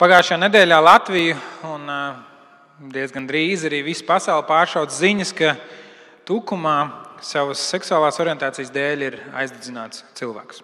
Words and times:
Pagājušajā 0.00 0.38
nedēļā 0.40 0.76
Latvija 0.80 1.34
un 1.68 1.82
diezgan 2.88 3.26
drīz 3.28 3.66
arī 3.68 3.82
visa 3.84 4.06
pasaule 4.08 4.46
pāršauc 4.48 4.94
ziņas, 4.96 5.32
ka 5.36 5.50
Tukumā 6.24 6.76
savas 7.20 7.60
seksuālās 7.68 8.16
orientācijas 8.24 8.72
dēļ 8.72 9.04
ir 9.04 9.18
aizdedzināts 9.42 10.06
cilvēks. 10.16 10.62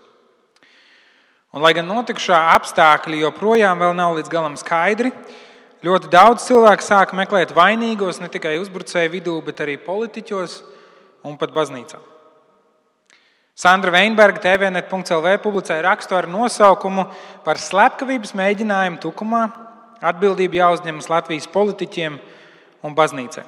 Un, 1.52 1.61
lai 1.61 1.75
gan 1.77 1.84
notikušā 1.84 2.41
apstākļi 2.54 3.20
joprojām 3.27 3.84
nav 4.00 4.16
līdz 4.16 4.32
galam 4.32 4.57
skaidri, 4.57 5.12
ļoti 5.84 6.09
daudz 6.16 6.48
cilvēku 6.48 6.89
sāka 6.89 7.21
meklēt 7.21 7.53
vainīgos 7.53 8.25
ne 8.25 8.32
tikai 8.32 8.57
uzbrucēju 8.64 9.18
vidū, 9.18 9.37
bet 9.45 9.61
arī 9.61 9.77
politiķos 9.77 10.62
un 11.29 11.37
pat 11.37 11.53
baznīcā. 11.53 12.00
Sandra 13.56 13.88
Veinberga 13.88 14.42
TVNet.CLV 14.45 15.38
publicēja 15.41 15.87
rakstu 15.87 16.12
ar 16.12 16.27
nosaukumu 16.28 17.06
par 17.41 17.56
slepkavības 17.56 18.34
mēģinājumu 18.37 19.01
Tukumā. 19.01 19.46
Atbildība 20.05 20.59
jāuzņemas 20.59 21.09
Latvijas 21.09 21.48
politiķiem 21.55 22.19
un 22.84 22.98
baznīcai. 22.98 23.46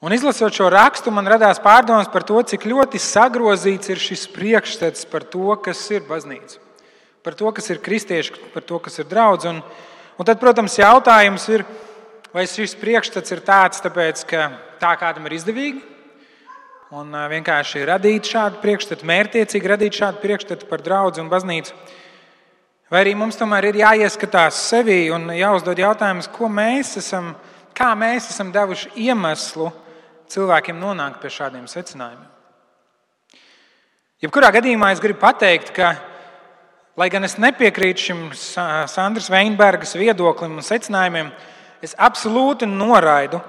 Un 0.00 0.16
izlasot 0.16 0.56
šo 0.56 0.70
rakstu, 0.72 1.12
man 1.12 1.28
radās 1.28 1.60
pārdomas 1.60 2.08
par 2.12 2.24
to, 2.24 2.40
cik 2.40 2.64
ļoti 2.72 3.00
sagrozīts 3.00 3.92
ir 3.92 4.00
šis 4.00 4.26
priekšstats 4.32 5.04
par 5.12 5.28
to, 5.28 5.52
kas 5.60 5.84
ir 5.92 6.08
baznīca, 6.08 6.60
par 7.20 7.36
to, 7.36 7.52
kas 7.52 7.68
ir 7.68 7.84
kristieši, 7.84 8.48
par 8.56 8.64
to, 8.64 8.80
kas 8.80 8.96
ir 9.00 9.12
draudz. 9.12 9.44
Un, 9.52 9.60
un 10.16 10.24
tad, 10.24 10.40
protams, 10.40 10.80
jautājums 10.80 11.50
ir, 11.52 11.68
vai 12.32 12.48
šis 12.48 12.80
priekšstats 12.80 13.36
ir 13.36 13.44
tāds, 13.44 13.84
tāpēc, 13.84 14.24
ka 14.32 14.54
tā 14.80 14.96
kādam 15.00 15.28
ir 15.28 15.36
izdevīgi, 15.36 15.90
un 16.94 17.10
vienkārši 17.10 17.82
radīt 17.88 18.28
šādu 18.30 18.60
priekšstatu, 18.62 19.06
mērķiecīgi 19.08 19.70
radīt 19.70 19.96
šādu 19.98 20.20
priekšstatu 20.22 20.68
par 20.70 20.82
draugu 20.84 21.18
un 21.22 21.30
baznīcu. 21.32 21.74
Vai 22.92 23.00
arī 23.02 23.14
mums 23.18 23.38
tomēr 23.40 23.70
ir 23.70 23.80
jāieskatās 23.80 24.60
sevi 24.68 25.08
un 25.10 25.26
jāuzdod 25.34 25.80
jautājums, 25.80 26.28
ko 26.30 26.46
mēs 26.46 26.92
esam, 27.00 27.32
kā 27.74 27.90
mēs 27.98 28.28
esam 28.30 28.52
devuši 28.54 28.92
iemeslu 29.08 29.72
cilvēkiem 30.30 30.78
nonākt 30.78 31.18
pie 31.22 31.32
šādiem 31.34 31.64
secinājumiem. 31.70 32.30
Jebkurā 34.22 34.52
gadījumā 34.54 34.92
es 34.94 35.02
gribu 35.02 35.18
pateikt, 35.24 35.74
ka, 35.74 35.96
lai 37.00 37.10
gan 37.10 37.26
es 37.26 37.34
nepiekrītu 37.42 38.06
šim 38.06 38.22
Sandras 38.38 39.26
Veinbergas 39.32 39.96
viedoklim 39.98 40.54
un 40.60 40.64
secinājumiem, 40.64 41.34
es 41.82 41.98
absolūti 41.98 42.70
noraidu 42.70 43.42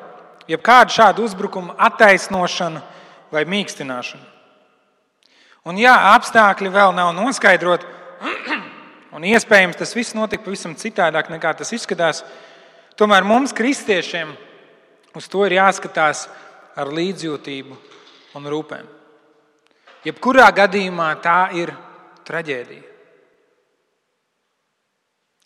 jebkādu 0.49 0.97
šādu 0.97 1.29
uzbrukumu 1.29 1.77
attaisnošanu 1.77 2.81
vai 3.33 3.45
mīkstināšanu. 3.49 4.25
Un, 5.65 5.79
ja 5.81 5.95
apstākļi 6.13 6.69
vēl 6.73 6.93
nav 6.93 7.13
noskaidroti, 7.17 7.87
un 9.15 9.25
iespējams 9.25 9.79
tas 9.79 9.95
viss 9.97 10.13
notika 10.17 10.45
pavisam 10.45 10.75
citādāk 10.77 11.31
nekā 11.33 11.55
tas 11.57 11.73
izskatās, 11.73 12.21
tomēr 12.99 13.25
mums, 13.25 13.53
kristiešiem, 13.55 14.35
uz 15.17 15.29
to 15.31 15.45
ir 15.47 15.57
jāskatās 15.57 16.27
ar 16.77 16.91
līdzjūtību 16.93 17.79
un 18.37 18.51
rūpēm. 18.51 18.91
Jebkurā 20.05 20.45
gadījumā 20.53 21.07
tā 21.23 21.39
ir 21.57 21.71
traģēdija. 22.27 22.91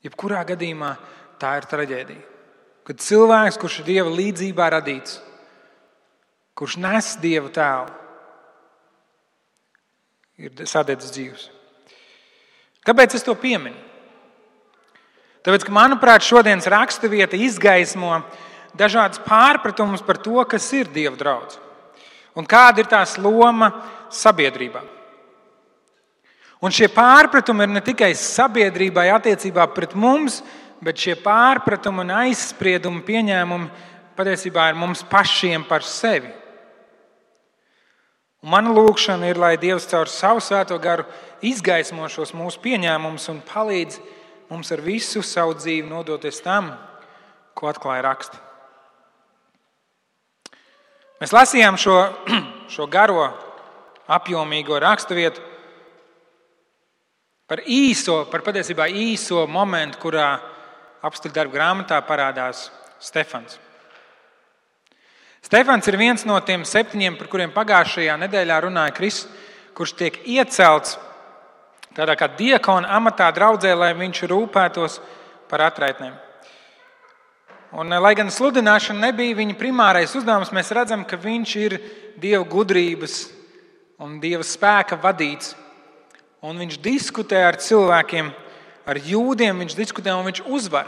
Jebkurā 0.04 0.44
gadījumā 0.48 0.94
tā 1.40 1.56
ir 1.60 1.68
traģēdija. 1.72 2.26
Kad 2.88 3.02
cilvēks, 3.04 3.60
kurš 3.62 3.82
ir 3.82 3.88
Dieva 3.88 4.12
līdzjūtībā 4.12 4.68
radīts, 4.74 5.20
kurš 6.60 6.76
nes 6.84 7.14
Dieva 7.22 7.48
tēlu, 7.56 7.94
ir 10.44 10.68
sadedzis 10.68 11.14
dzīves. 11.16 11.46
Kāpēc 12.88 13.16
es 13.16 13.24
to 13.24 13.36
pieminu? 13.40 13.78
Tāpēc, 15.46 15.64
ka, 15.64 15.72
manuprāt, 15.72 16.26
šodienas 16.28 16.68
raksturvieta 16.68 17.40
izgaismo 17.40 18.20
dažādas 18.78 19.22
pārpratumus 19.24 20.04
par 20.04 20.20
to, 20.20 20.36
kas 20.52 20.68
ir 20.76 20.92
Dieva 20.92 21.16
draugs 21.20 21.60
un 22.38 22.48
kāda 22.48 22.84
ir 22.84 22.88
tās 22.88 23.18
loma 23.20 23.72
sabiedrībā. 24.14 24.82
Un 26.64 26.74
šie 26.76 26.90
pārpratumi 26.92 27.66
ir 27.66 27.72
ne 27.72 27.82
tikai 27.84 28.12
sabiedrībai 28.16 29.08
attiecībā 29.16 29.66
pret 29.76 29.96
mums, 29.96 30.42
bet 30.84 31.00
šie 31.00 31.16
pārpratumi 31.24 32.04
un 32.04 32.14
aizspriedumi 32.22 33.04
pieņēmumi 33.08 33.88
patiesībā 34.16 34.70
ir 34.70 34.80
mums 34.80 35.04
pašiem 35.08 35.64
par 35.68 35.84
sevi. 35.88 36.32
Un 38.40 38.54
mana 38.54 38.72
lūkšana 38.72 39.28
ir, 39.28 39.40
lai 39.40 39.58
Dievs 39.60 39.88
caur 39.92 40.08
savu 40.08 40.40
svēto 40.40 40.78
garu 40.80 41.04
izgaismo 41.44 42.08
šos 42.08 42.32
mūsu 42.32 42.62
pieņēmumus 42.64 43.28
un 43.34 43.42
palīdz 43.44 44.00
mums 44.50 44.72
ar 44.72 44.84
visu 44.84 45.24
savu 45.26 45.58
dzīvi 45.60 45.90
nodoties 45.90 46.40
tam, 46.46 46.72
ko 47.54 47.68
atklāja 47.68 48.06
raksts. 48.08 48.40
Mēs 51.20 51.36
lasījām 51.36 51.76
šo, 51.76 51.98
šo 52.74 52.88
garo, 52.88 53.28
apjomīgo 54.08 54.80
raksturvietu 54.80 55.44
par 57.50 57.66
īso, 57.68 58.22
par 58.32 58.46
patiesībā 58.46 58.88
īso 58.88 59.44
momentu, 59.52 60.00
kurā 60.00 60.30
apstuļu 61.04 61.36
darba 61.36 61.58
grāmatā 61.58 62.00
parādās 62.08 62.70
Stefans. 63.04 63.60
Stefans 65.42 65.88
ir 65.88 65.98
viens 65.98 66.26
no 66.28 66.40
tiem 66.44 66.66
septiņiem, 66.68 67.18
par 67.18 67.30
kuriem 67.32 67.54
pagājušajā 67.56 68.18
nedēļā 68.26 68.58
runāja 68.66 68.96
Kristus, 68.96 69.30
kurš 69.74 69.94
tiek 69.96 70.18
iecelts 70.28 70.98
tādā 71.96 72.16
kā 72.20 72.30
diakona 72.38 72.90
amatā 73.00 73.30
draudzē, 73.36 73.74
lai 73.76 73.94
viņš 73.98 74.26
rūpētos 74.30 75.00
par 75.50 75.64
atraitnēm. 75.68 76.14
Un, 77.72 77.94
eh, 77.94 78.00
lai 78.00 78.16
gan 78.16 78.28
sludināšana 78.28 79.10
nebija 79.10 79.36
viņa 79.36 79.56
primārais 79.58 80.16
uzdevums, 80.16 80.52
mēs 80.52 80.72
redzam, 80.74 81.06
ka 81.08 81.18
viņš 81.18 81.56
ir 81.56 81.80
dieva 82.18 82.44
gudrības 82.44 83.30
un 84.00 84.20
dieva 84.20 84.44
spēka 84.44 84.98
vadīts. 85.00 85.56
Un 86.42 86.58
viņš 86.58 86.80
diskutē 86.82 87.44
ar 87.46 87.58
cilvēkiem, 87.58 88.34
ar 88.88 88.96
jūdiem, 88.96 89.60
viņš 89.60 89.76
diskutē 89.76 90.16
un 90.16 90.26
viņš 90.26 90.42
uzvar. 90.48 90.88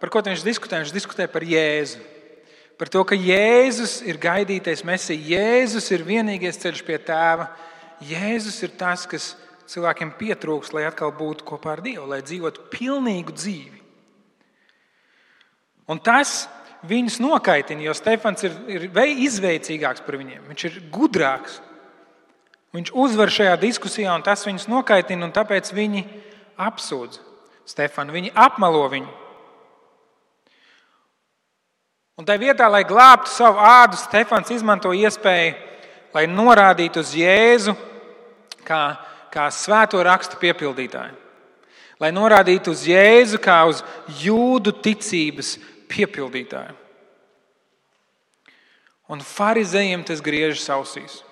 Par 0.00 0.08
ko 0.10 0.22
viņš 0.22 0.42
diskutē? 0.42 0.80
Viņš 0.80 0.92
diskutē 0.92 1.30
par 1.30 1.42
Jēzu. 1.42 1.98
Par 2.78 2.90
to, 2.94 3.02
ka 3.02 3.16
Jēzus 3.18 3.98
ir 4.06 4.20
gaidītais 4.22 4.84
mesija, 4.86 5.18
Jēzus 5.34 5.90
ir 5.90 6.04
vienīgais 6.06 6.60
ceļš 6.62 6.84
pie 6.86 7.00
tēva. 7.02 7.48
Jēzus 8.06 8.60
ir 8.62 8.76
tas, 8.78 9.02
kas 9.10 9.32
cilvēkiem 9.68 10.12
pietrūks, 10.20 10.70
lai 10.76 10.86
atkal 10.86 11.10
būtu 11.14 11.46
kopā 11.48 11.74
ar 11.74 11.82
Dievu, 11.82 12.06
lai 12.06 12.22
dzīvotu 12.22 12.68
pilnīgu 12.70 13.34
dzīvi. 13.34 13.82
Un 15.90 15.98
tas 16.04 16.44
viņus 16.86 17.18
nokaitina, 17.24 17.82
jo 17.82 17.94
Stefans 17.96 18.44
ir, 18.46 18.54
ir 18.70 18.86
izveicīgāks 19.26 20.04
par 20.06 20.20
viņiem, 20.20 20.46
viņš 20.46 20.66
ir 20.68 20.82
gudrāks. 20.94 21.58
Viņš 22.76 22.92
uzvar 22.92 23.32
šajā 23.32 23.54
diskusijā, 23.58 24.12
un 24.12 24.22
tas 24.22 24.44
viņus 24.46 24.68
nokaitina, 24.68 25.24
un 25.24 25.32
tāpēc 25.34 25.72
viņi 25.74 26.04
apsūdz 26.60 27.22
Stefanu, 27.68 28.14
viņi 28.14 28.34
apmelo 28.36 28.84
viņu. 28.92 29.08
Un 32.18 32.26
tā 32.26 32.34
vietā, 32.34 32.66
lai 32.66 32.82
glābtu 32.82 33.30
savu 33.30 33.62
ādu, 33.62 33.98
Stefans 34.00 34.50
izmanto 34.50 34.90
iespēju, 34.90 35.54
lai 36.16 36.24
norādītu 36.26 36.98
uz 37.04 37.12
Jēzu 37.14 37.76
kā, 38.66 38.82
kā 39.30 39.46
svēto 39.54 40.02
rakstu 40.02 40.40
piepildītāju. 40.42 41.14
Lai 42.02 42.10
norādītu 42.14 42.74
uz 42.74 42.82
Jēzu 42.90 43.38
kā 43.42 43.60
uz 43.70 43.84
jūdu 44.18 44.74
ticības 44.82 45.54
piepildītāju. 45.90 46.74
Un 49.08 49.22
farizējiem 49.24 50.02
tas 50.04 50.20
griežas 50.20 50.66
ausīs. 50.74 51.22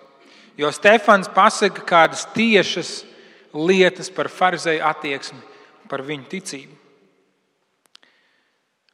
Jo 0.56 0.70
Stefans 0.72 1.28
pasaka 1.28 1.82
kādas 1.84 2.24
tiešas 2.32 3.02
lietas 3.52 4.08
par 4.08 4.30
farizēju 4.32 4.86
attieksmi, 4.86 5.42
par 5.90 6.06
viņu 6.06 6.30
ticību. 6.30 6.85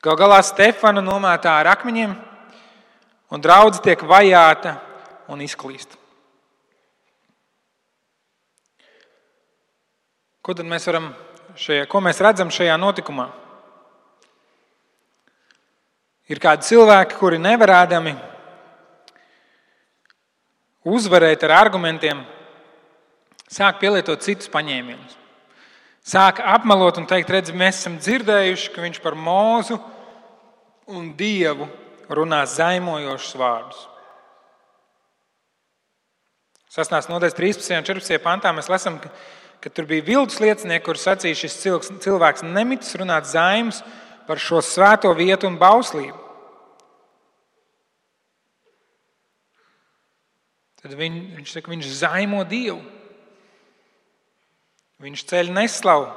Galu 0.02 0.18
galā 0.18 0.40
Stefanu 0.42 0.98
nomētā 0.98 1.52
ar 1.60 1.68
akmeņiem, 1.76 2.14
un 3.30 3.42
draudzene 3.42 3.84
tiek 3.84 4.00
vajāta 4.02 4.74
un 5.30 5.44
izklīst. 5.44 5.94
Ko 10.42 10.56
tad 10.58 10.66
mēs 10.66 10.88
varam 10.90 11.12
šajā, 11.54 11.86
ko 11.86 12.02
mēs 12.02 12.18
redzam 12.18 12.50
šajā 12.50 12.74
notikumā? 12.82 13.28
Ir 16.34 16.42
kādi 16.42 16.66
cilvēki, 16.66 17.20
kuri 17.20 17.38
nevarēdami 17.38 18.16
uzvarēt 20.82 21.46
ar 21.46 21.54
argumentiem, 21.60 22.26
sāk 23.46 23.78
pielietot 23.78 24.26
citus 24.26 24.50
paņēmienus. 24.50 25.14
Sāk 26.02 26.42
apmelot 26.42 26.98
un 26.98 27.06
teikt, 27.06 27.30
redz, 27.30 27.54
mēs 27.54 27.84
esam 27.84 28.00
dzirdējuši, 28.02 28.70
ka 28.74 28.82
viņš 28.82 29.02
par 29.04 29.14
mūzu 29.14 29.78
un 30.90 31.12
dievu 31.18 31.68
runā 32.12 32.42
zaimojošus 32.48 33.38
vārdus. 33.38 33.86
Sasnās 36.72 37.08
nodaļas 37.10 37.36
13. 37.36 37.76
un 37.76 37.86
14. 37.86 38.18
pantā 38.24 38.52
mēs 38.56 38.70
lasām, 38.72 38.96
ka, 39.02 39.10
ka 39.60 39.70
tur 39.70 39.86
bija 39.90 40.06
viltus 40.06 40.40
liecinieki, 40.40 40.84
kuriem 40.86 41.02
sacīja, 41.02 41.36
šis 41.42 41.58
cilvēks 42.06 42.46
nemitis 42.48 42.96
runāt 43.00 43.28
zaimus 43.28 43.82
par 44.26 44.40
šo 44.40 44.62
svēto 44.64 45.12
vietu 45.18 45.50
un 45.50 45.58
bauslību. 45.60 46.16
Tad 50.82 50.96
viņ, 50.98 51.20
viņš 51.36 51.54
saka, 51.54 51.70
viņš 51.70 51.92
zaimo 52.00 52.42
Dievu. 52.48 52.80
Viņš 55.02 55.22
ceļ 55.30 55.52
neslavu. 55.54 56.08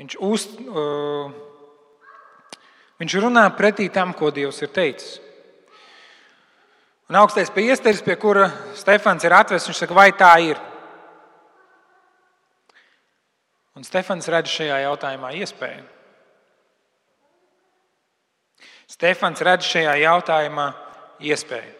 Viņš, 0.00 0.16
uz, 0.24 0.44
uh, 0.66 1.32
viņš 3.04 3.20
runā 3.20 3.44
pretī 3.52 3.90
tam, 3.92 4.16
ko 4.16 4.32
Dievs 4.32 4.62
ir 4.64 4.72
teicis. 4.72 5.18
Un 7.12 7.18
augstais 7.20 7.52
priesteris, 7.52 8.00
pie 8.00 8.16
kura 8.16 8.48
Stefans 8.74 9.26
ir 9.26 9.34
atvests, 9.36 9.68
viņš 9.68 9.82
saka, 9.82 9.96
vai 9.96 10.08
tā 10.16 10.32
ir? 10.40 10.60
Un 13.76 13.84
Stefans 13.84 14.30
redz 14.32 14.48
šajā 14.48 14.78
jautājumā 14.86 15.34
iespēju. 15.36 15.84
Stefans 18.88 19.42
redz 19.44 19.68
šajā 19.68 19.98
jautājumā 20.00 20.68
iespēju. 21.20 21.74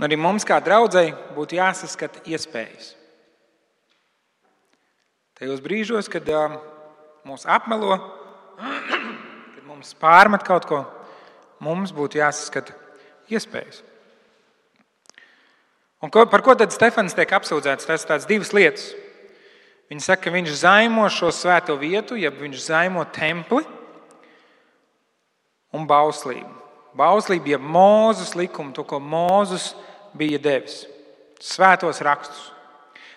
Un 0.00 0.06
arī 0.08 0.16
mums, 0.20 0.44
kā 0.48 0.58
draudzēji, 0.64 1.14
būtu 1.36 1.56
jāsaskata 1.56 2.22
iespējas. 2.28 2.94
Tajos 5.40 5.60
brīžos, 5.64 6.08
kad 6.12 6.28
uh, 6.28 6.58
mūs 7.28 7.46
apmelo, 7.48 7.98
kad 8.56 9.62
mums 9.68 9.94
pārmet 10.00 10.44
kaut 10.46 10.66
ko, 10.68 10.82
mums 11.62 11.92
būtu 11.94 12.20
jāsaskata 12.20 12.76
iespējas. 13.30 13.82
Un 16.00 16.08
ko, 16.12 16.24
par 16.32 16.40
ko 16.40 16.54
tad 16.56 16.72
Stefans 16.72 17.14
tiek 17.16 17.28
apsūdzēts? 17.36 17.88
Tas 17.88 18.06
ir 18.08 18.28
divas 18.28 18.54
lietas. 18.56 18.86
Viņa 19.90 20.04
saka, 20.06 20.28
ka 20.28 20.32
viņš 20.32 20.54
zaimo 20.62 21.04
šo 21.12 21.32
svēto 21.34 21.74
vietu, 21.76 22.16
jeb 22.16 22.38
viņš 22.40 22.62
zaimo 22.62 23.02
templi 23.12 23.66
un 25.76 25.86
bauslību. 25.90 26.56
Bauslība, 26.96 27.52
jeb 27.52 27.66
mūzes 27.66 28.32
likumu, 28.38 28.72
to, 28.74 28.84
ko 28.86 28.98
Mūzes 29.02 29.74
bija 30.16 30.40
devis. 30.42 30.84
Svētos 31.42 32.00
rakstus. 32.02 32.50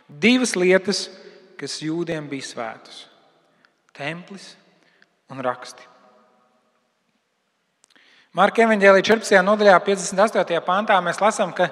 Divas 0.07 0.53
lietas, 0.57 1.07
kas 1.57 1.79
jūdiem 1.81 2.27
bija 2.29 2.45
svētas- 2.45 3.05
templis 3.93 4.53
un 5.31 5.41
raksti. 5.45 5.85
Marka 8.33 8.63
evanģēlīja 8.65 9.05
14. 9.11 9.41
nodaļā, 9.45 9.77
58. 9.85 10.61
pantā 10.65 10.97
mēs 11.05 11.21
lasām, 11.21 11.53
ka 11.53 11.69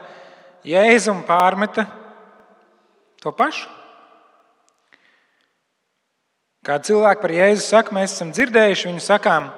Jēzum 0.67 1.23
pārmeta 1.25 1.87
to 3.21 3.33
pašu. 3.33 3.65
Kā 6.61 6.77
cilvēki 6.77 7.23
par 7.23 7.33
Jēzu 7.33 7.63
saka, 7.65 7.95
mēs 7.97 8.13
esam 8.13 8.29
dzirdējuši 8.35 8.91
viņu 8.91 9.01
sakām, 9.01 9.49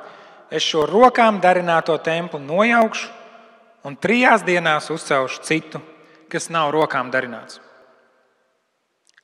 es 0.48 0.64
šo 0.64 0.86
rokām 0.88 1.42
darināto 1.44 1.98
templi 2.00 2.40
nojaukšu 2.40 3.10
un 3.84 3.98
trijās 4.00 4.46
dienās 4.48 4.88
uzcelšu 4.94 5.44
citu, 5.44 5.82
kas 6.32 6.48
nav 6.48 6.72
rokām 6.72 7.12
darināts. 7.12 7.60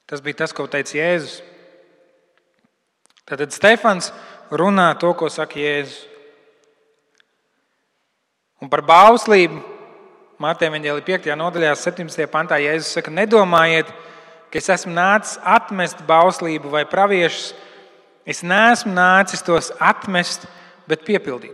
Tas 0.09 0.19
bija 0.25 0.41
tas, 0.43 0.51
ko 0.51 0.67
teica 0.67 0.97
Jēzus. 0.97 1.39
Tad 3.29 3.51
Stefans 3.53 4.09
runā 4.49 4.95
to, 4.97 5.11
ko 5.13 5.27
saka 5.29 5.59
Jēzus. 5.61 6.07
Un 8.59 8.71
par 8.71 8.81
bauslību 8.81 9.59
Mātei 10.41 10.71
Vangelī 10.71 11.03
5. 11.05 11.27
nodaļā, 11.37 11.75
17. 11.77 12.25
pantā 12.31 12.57
Jēzus 12.63 12.95
saka, 12.97 13.11
nedomājiet, 13.13 13.91
ka 14.49 14.57
es 14.57 14.69
esmu 14.73 14.95
nācis 14.95 15.37
atmest 15.45 16.01
bauslību 16.07 16.71
vai 16.73 16.85
praviešus. 16.89 17.51
Es 18.25 18.41
neesmu 18.41 18.95
nācis 18.95 19.45
tos 19.45 19.69
atmest, 19.77 20.47
bet 20.89 21.05
piepildīt. 21.05 21.53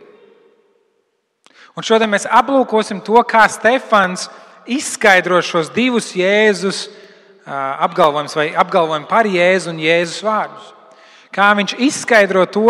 Un 1.76 1.84
šodien 1.84 2.08
mēs 2.12 2.28
aplūkosim 2.32 3.02
to, 3.04 3.20
kā 3.28 3.44
Stefans 3.52 4.30
izskaidro 4.64 5.42
šos 5.44 5.74
divus 5.76 6.14
Jēzus 6.16 6.86
apgalvojumus 7.46 8.38
vai 8.40 8.48
apgalvojumu 8.56 9.12
par 9.12 9.28
Jēzu 9.28 9.74
un 9.74 9.84
Jēzus 9.84 10.24
vārdus. 10.24 10.75
Kā 11.36 11.50
viņš 11.58 11.76
izskaidro 11.84 12.46
to, 12.48 12.70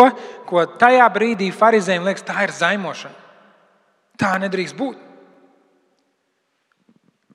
ko 0.49 0.63
tajā 0.81 1.05
brīdī 1.13 1.51
farizējiem 1.53 2.07
liekas, 2.07 2.25
tā 2.25 2.47
ir 2.47 2.53
zaimošana. 2.55 3.21
Tā 4.17 4.31
nedrīkst 4.41 4.77
būt. 4.79 5.01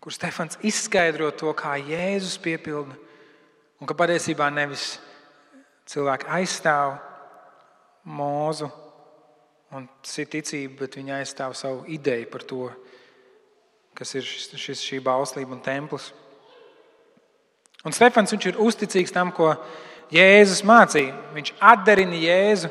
Kur 0.01 0.15
Stefans 0.17 0.59
izskaidro 0.67 1.29
to, 1.37 1.53
kā 1.55 1.77
Jēzus 1.77 2.41
piepilda, 2.43 2.97
un 3.79 3.89
ka 3.89 3.95
patiesībā 3.95 4.49
nevis 4.51 4.95
cilvēki 5.91 6.29
aizstāv 6.41 6.97
mūzu 8.09 8.71
un 9.77 9.87
ticību, 10.03 10.79
bet 10.81 10.97
viņi 10.99 11.15
aizstāv 11.21 11.55
savu 11.55 11.85
ideju 11.93 12.31
par 12.33 12.43
to, 12.49 12.65
kas 13.95 14.17
ir 14.17 14.27
šis, 14.27 14.51
šis, 14.57 14.83
šī 14.83 14.99
bauslība 15.05 15.55
un 15.55 15.63
templis. 15.63 16.11
Un 17.87 17.95
Stefans 17.97 18.33
ir 18.35 18.59
uzticīgs 18.61 19.15
tam, 19.15 19.31
ko 19.33 19.53
Jēzus 20.15 20.65
mācīja. 20.67 21.17
Viņš 21.35 21.53
atdarina 21.73 22.19
Jēzu 22.19 22.71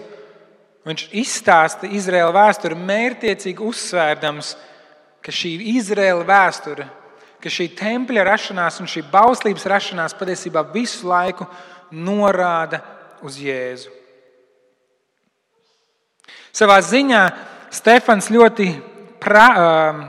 Viņš 0.89 1.09
izstāsta 1.21 1.89
Izraēla 1.91 2.31
vēsturi 2.33 2.77
mērķiecīgi 2.79 3.61
uzsvērdams, 3.61 4.53
ka 5.21 5.33
šī 5.35 5.51
Izraēla 5.75 6.23
vēsture, 6.25 6.87
ka 7.43 7.51
šī 7.51 7.67
tempļa 7.77 8.23
rašanās 8.25 8.79
un 8.81 8.89
šī 8.89 9.03
bauslības 9.11 9.67
rašanās 9.69 10.15
patiesībā 10.17 10.63
visu 10.73 11.05
laiku 11.11 11.45
norāda 11.91 12.79
uz 13.21 13.37
Jēzu. 13.43 13.91
Savā 16.55 16.79
ziņā 16.81 17.21
Stefans 17.75 18.31
ļoti, 18.33 18.71
pra, 19.21 19.47
um, 19.61 19.99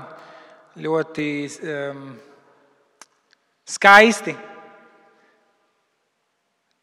ļoti 0.80 1.28
um, 1.60 2.06
skaisti, 3.68 4.32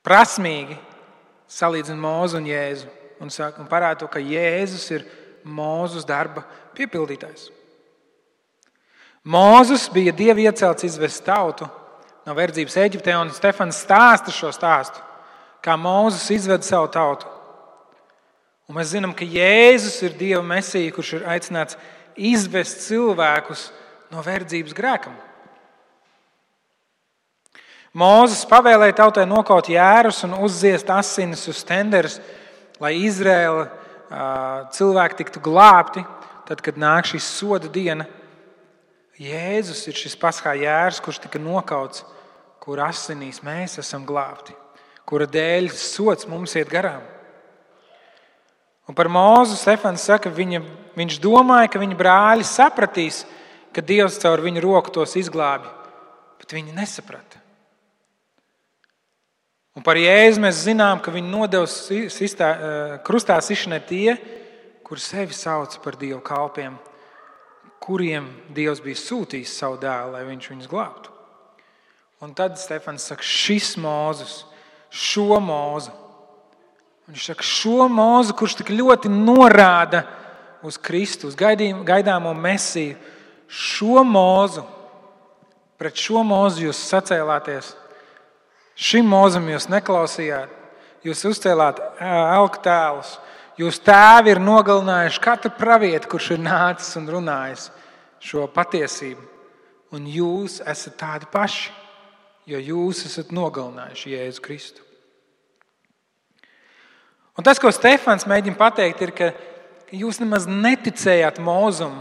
prasmīgi 0.07 0.77
salīdzina 1.51 1.99
Mūzu 1.99 2.39
un 2.39 2.47
Jēzu 2.47 2.87
un, 3.19 3.31
saka, 3.33 3.61
un 3.61 3.69
parāda 3.69 4.03
to, 4.03 4.09
ka 4.11 4.21
Jēzus 4.21 4.87
ir 4.95 5.05
Mūzus 5.47 6.05
darba 6.07 6.43
piepildītājs. 6.77 7.49
Mūzus 9.27 9.87
bija 9.91 10.13
Dieva 10.15 10.39
iecelts 10.45 10.85
izvest 10.87 11.25
tautu 11.25 11.67
no 12.27 12.35
verdzības 12.35 12.77
Eģiptē, 12.83 13.15
un 13.19 13.31
Stefans 13.35 13.79
stāsta 13.83 14.31
šo 14.31 14.51
stāstu, 14.55 15.03
kā 15.63 15.75
Mūzus 15.79 16.27
izved 16.35 16.63
savu 16.67 16.89
tautu. 16.91 17.27
Un 18.67 18.75
mēs 18.75 18.91
zinām, 18.91 19.15
ka 19.15 19.27
Jēzus 19.27 20.01
ir 20.03 20.17
Dieva 20.19 20.43
mesija, 20.43 20.91
kurš 20.95 21.17
ir 21.19 21.27
aicināts 21.31 21.79
izvest 22.17 22.83
cilvēkus 22.87 23.69
no 24.11 24.23
verdzības 24.23 24.75
grēkam. 24.75 25.15
Mūzes 27.97 28.43
pavēlēja 28.45 28.93
tautai 28.99 29.23
nokaut 29.25 29.71
jērus 29.71 30.19
un 30.27 30.35
uzziest 30.45 30.89
asinis 30.93 31.47
uz 31.49 31.63
tenderes, 31.65 32.19
lai 32.77 32.91
Izraēla 33.07 33.63
cilvēki 34.75 35.17
tiktu 35.23 35.41
glābti, 35.41 36.03
tad, 36.45 36.61
kad 36.61 36.77
nāk 36.77 37.07
šī 37.09 37.21
soda 37.23 37.71
diena. 37.73 38.05
Jēzus 39.17 39.81
ir 39.89 39.97
šis 39.97 40.13
paskā 40.19 40.53
jērs, 40.59 40.99
kurš 41.01 41.23
tika 41.23 41.41
nokauts, 41.41 42.03
kur 42.61 42.83
asinīs 42.85 43.41
mēs 43.41 43.79
esam 43.81 44.05
glābti, 44.05 44.53
kura 45.09 45.25
dēļ 45.25 45.71
sots 45.73 46.29
mums 46.29 46.53
iet 46.59 46.69
garām. 46.69 47.01
Un 48.87 48.95
par 48.95 49.09
Mūzu 49.09 49.57
Stefans 49.57 50.05
saka, 50.05 50.29
viņa, 50.29 50.61
viņš 50.99 51.17
domāja, 51.23 51.73
ka 51.73 51.81
viņa 51.81 51.97
brāļi 51.97 52.45
sapratīs, 52.45 53.23
ka 53.73 53.81
Dievs 53.81 54.21
caur 54.21 54.45
viņu 54.45 54.61
roku 54.63 54.93
tos 54.93 55.17
izglābi, 55.17 55.65
bet 56.37 56.53
viņi 56.53 56.77
nesaprata. 56.77 57.46
Un 59.77 59.83
par 59.85 59.99
Jēzu 60.01 60.41
mēs 60.41 60.63
zinām, 60.65 60.97
ka 61.05 61.11
viņi 61.13 61.29
nodeva 61.29 61.67
sistā, 61.69 62.47
eh, 62.49 62.93
krustā 63.05 63.37
sišanai 63.37 63.77
tie, 63.85 64.17
kur 64.83 64.97
sevi 64.97 65.33
sauc 65.37 65.77
par 65.83 65.93
Dieva 65.93 66.19
kalpiem, 66.19 66.79
kuriem 67.79 68.25
Dievs 68.49 68.81
bija 68.81 68.95
sūtījis 68.95 69.53
savu 69.53 69.77
dēlu, 69.77 70.13
lai 70.13 70.23
viņš 70.23 70.49
viņus 70.49 70.71
glābtu. 70.71 71.13
Un 72.21 72.33
tad 72.33 72.57
Stefans 72.57 73.05
saka, 73.05 73.21
šis 73.21 73.75
mūzis, 73.77 74.45
šo 74.89 75.37
mūzu. 75.37 75.91
Viņš 77.07 77.25
saka, 77.29 77.43
šo 77.43 77.85
mūzu, 77.87 78.33
kurš 78.33 78.57
tik 78.57 78.73
ļoti 78.73 79.13
norāda 79.13 80.07
uz 80.63 80.77
Kristu, 80.77 81.27
uz 81.27 81.35
gaidāmo 81.35 82.33
mesiju, 82.33 82.97
šo 83.47 84.01
mūzu, 84.01 84.65
pret 85.77 85.93
šo 85.93 86.25
mūzu 86.25 86.65
jūs 86.65 86.81
sacēlāties 86.89 87.75
Šim 88.77 89.07
mūzam 89.09 89.47
jūs 89.49 89.65
neklausījāt, 89.73 90.51
jūs 91.05 91.23
uzcēlāt 91.31 91.81
elku 92.01 92.61
tēlus. 92.65 93.15
Jūs 93.57 93.79
tēvi 93.81 94.35
ir 94.35 94.41
nogalinājuši 94.43 95.21
katru 95.23 95.49
pravieti, 95.57 96.05
kurš 96.11 96.35
ir 96.35 96.43
nācis 96.45 96.93
un 96.99 97.07
runājis 97.09 97.71
šo 98.21 98.45
patiesību 98.53 99.37
un 99.95 100.07
jūs 100.09 100.59
esat 100.67 100.97
tādi 100.99 101.29
paši, 101.31 101.71
jo 102.47 102.59
jūs 102.59 103.05
esat 103.07 103.31
nogalinājuši 103.35 104.13
Jēzu 104.13 104.43
Kristu. 104.43 104.83
Un 107.37 107.45
tas, 107.45 107.59
ko 107.61 107.69
Stefans 107.71 108.25
mēģina 108.27 108.57
pateikt, 108.57 109.03
ir, 109.05 109.13
ka 109.13 109.31
jūs 109.93 110.19
nemaz 110.23 110.47
neticējāt 110.49 111.37
mūzum, 111.43 111.99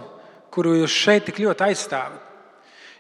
kuru 0.55 0.79
jūs 0.81 0.95
šeit 0.97 1.27
tik 1.29 1.43
ļoti 1.45 1.67
aizstāvat. 1.69 2.23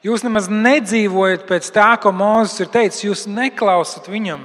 Jūs 0.07 0.23
nemaz 0.23 0.47
nedzīvojat 0.53 1.49
pēc 1.49 1.73
tā, 1.75 1.89
ko 1.99 2.13
Mozus 2.15 2.61
ir 2.63 2.69
teicis, 2.71 3.03
jūs 3.09 3.25
neklausat 3.27 4.07
viņam. 4.07 4.45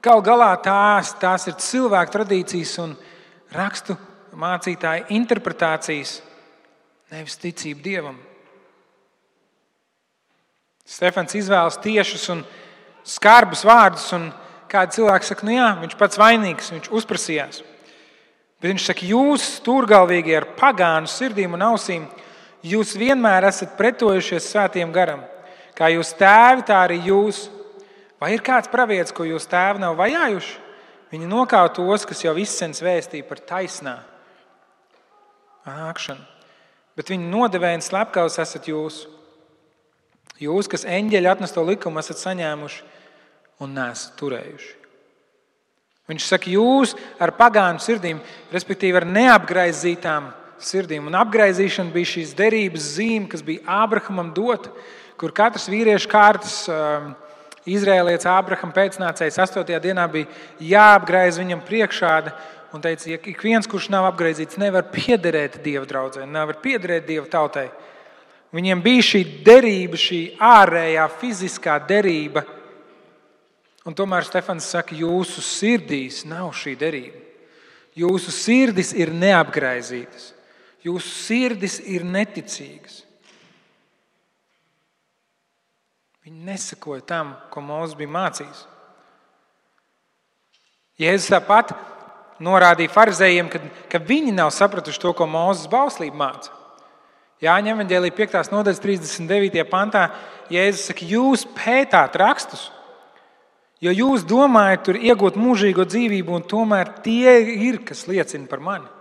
Galu 0.00 0.22
galā 0.24 0.54
tās, 0.64 1.10
tās 1.20 1.44
ir 1.50 1.58
cilvēku 1.60 2.14
tradīcijas 2.14 2.72
un 2.80 2.94
rakstu 3.52 3.98
mācītāju 4.40 5.10
interpretācijas, 5.12 6.20
nevis 7.12 7.36
ticība 7.42 7.84
dievam. 7.84 8.16
Stefans 10.88 11.36
izvēlas 11.36 11.76
tiešus 11.84 12.24
un 12.32 12.40
skarbus 13.04 13.66
vārdus, 13.66 14.08
un 14.16 14.30
kādi 14.70 14.96
cilvēki 14.96 15.28
saka, 15.28 15.46
nu 15.46 15.58
jā, 15.58 15.68
viņš 15.82 15.98
pats 16.00 16.22
vainīgs, 16.22 16.72
viņš 16.72 16.88
uzprasījās. 16.96 17.60
Bet 18.60 18.72
viņš 18.72 18.88
saka, 18.88 19.06
jūs, 19.12 19.44
stūrgalvīgi 19.60 20.34
ar 20.38 20.48
pagānu 20.56 21.10
sirdīm 21.10 21.58
un 21.58 21.68
ausīm, 21.68 22.08
jūs 22.66 22.94
vienmēr 22.98 23.46
esat 23.48 23.76
pretojušies 23.78 24.48
svētiem 24.52 24.92
garam. 24.94 25.22
Kā 25.76 25.88
jūs 25.92 26.12
tēvi, 26.18 26.66
tā 26.68 26.82
arī 26.84 26.98
jūs. 27.08 27.48
Vai 28.20 28.34
ir 28.34 28.42
kāds 28.44 28.68
pravietis, 28.68 29.14
ko 29.16 29.24
jūs 29.24 29.48
tēvi 29.48 29.80
nav 29.80 29.96
vajājuši? 29.96 30.58
Viņi 31.10 31.30
nokauj 31.30 31.72
tos, 31.78 32.04
kas 32.06 32.20
jau 32.22 32.36
izsens 32.38 32.82
vēstīja 32.84 33.26
par 33.26 33.40
taisnā 33.42 33.96
nākšanu. 35.66 36.22
Bet 36.98 37.10
viņi 37.10 37.30
nodevēja 37.32 37.78
un 37.80 37.84
slepkavs 37.84 38.38
esat 38.42 38.68
jūs. 38.70 39.06
Jūs, 40.40 40.68
kas 40.70 40.86
eņģeļa 40.88 41.32
atnesto 41.34 41.64
likumu, 41.64 42.00
esat 42.00 42.20
saņēmuši 42.20 42.84
un 43.64 43.74
nesat 43.76 44.14
turējuši. 44.20 44.76
Viņš 46.10 46.26
saka, 46.26 46.50
jūs 46.50 46.96
ar 47.22 47.30
pagānu 47.38 47.82
sirdīm, 47.82 48.18
respektīvi 48.50 48.98
ar 48.98 49.06
neapgraizītām 49.06 50.30
sirdīm. 50.64 51.08
Un 51.10 51.18
apgaizīšana 51.18 51.92
bija 51.94 52.12
šīs 52.14 52.36
derības 52.38 52.92
zīme, 52.96 53.28
kas 53.32 53.42
bija 53.46 53.64
Ābrahamam 53.80 54.32
dota, 54.36 54.72
kur 55.20 55.34
katrs 55.36 55.68
vīriešu 55.72 56.10
kārtas. 56.10 56.62
Uh, 56.70 57.12
Izrēlietis 57.68 58.24
Ābrahama 58.24 58.72
pēcnācējs 58.72 59.36
8. 59.44 59.66
dienā 59.84 60.06
bija 60.08 60.30
jāapgraiz 60.64 61.36
viņam 61.38 61.60
priekšāda 61.66 62.32
un 62.72 62.80
teica, 62.80 63.10
ja 63.10 63.18
ik 63.18 63.42
viens, 63.44 63.68
kurš 63.68 63.90
nav 63.92 64.06
apgraizīts, 64.08 64.58
nevar 64.60 64.86
piederēt 64.92 65.58
Dieva 65.64 65.84
draudzē, 65.88 66.24
nevar 66.26 66.60
piederēt 66.62 67.06
Dieva 67.08 67.26
tautai. 67.30 67.68
Viņiem 68.54 68.82
bija 68.82 69.06
šī 69.06 69.20
derība, 69.46 69.98
šī 70.00 70.20
ārējā 70.42 71.06
fiziskā 71.20 71.76
derība. 71.86 72.42
Un 73.86 73.96
tomēr 73.96 74.26
Stefans 74.26 74.66
saka, 74.70 74.96
jūsu 74.96 75.42
sirdīs 75.44 76.24
nav 76.28 76.50
šī 76.56 76.74
derība. 76.78 77.20
Jūsu 77.98 78.32
sirdis 78.34 78.92
ir 78.94 79.10
neapgraizītas, 79.14 80.30
jūsu 80.84 81.08
sirdis 81.08 81.78
ir 81.84 82.04
neticīgas. 82.06 83.02
Viņi 86.24 86.44
nesakoja 86.46 87.04
tam, 87.06 87.34
ko 87.52 87.62
Mozus 87.64 87.96
bija 87.98 88.12
mācījis. 88.12 88.64
Jēzus 91.00 91.30
tāpat 91.32 91.72
norādīja 92.44 92.92
farizējiem, 92.92 93.48
ka, 93.52 93.60
ka 93.92 94.00
viņi 94.04 94.34
nav 94.36 94.52
sapratuši 94.52 95.00
to, 95.00 95.14
ko 95.16 95.28
Mozus 95.28 95.70
bauslība 95.72 96.20
māca. 96.20 96.52
Jāņem 97.40 97.78
Evangelija 97.78 98.12
5. 98.18 98.52
nodaļas 98.52 98.82
39. 98.84 99.64
pantā, 99.70 100.10
Jēzus 100.52 100.90
saka, 100.90 101.08
jūs 101.08 101.46
pētāt 101.56 102.18
rakstus, 102.20 102.66
jo 103.80 103.94
jūs 103.96 104.26
domājat, 104.28 104.84
tur 104.84 105.00
iegūt 105.00 105.40
mūžīgo 105.40 105.88
dzīvību, 105.88 106.36
un 106.36 106.44
tomēr 106.44 106.92
tie 107.00 107.38
ir, 107.56 107.80
kas 107.88 108.04
liecina 108.10 108.44
par 108.50 108.60
mani. 108.60 108.99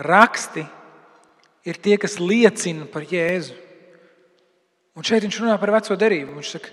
Raksti 0.00 0.64
ir 1.68 1.76
tie, 1.76 1.96
kas 2.00 2.16
liecina 2.20 2.86
par 2.88 3.04
Jēzu. 3.04 3.56
Un 4.96 5.06
šeit 5.06 5.24
viņš 5.24 5.42
runā 5.42 5.56
par 5.60 5.72
veco 5.74 5.96
derību. 5.96 6.38
Viņš 6.38 6.54
saka, 6.56 6.72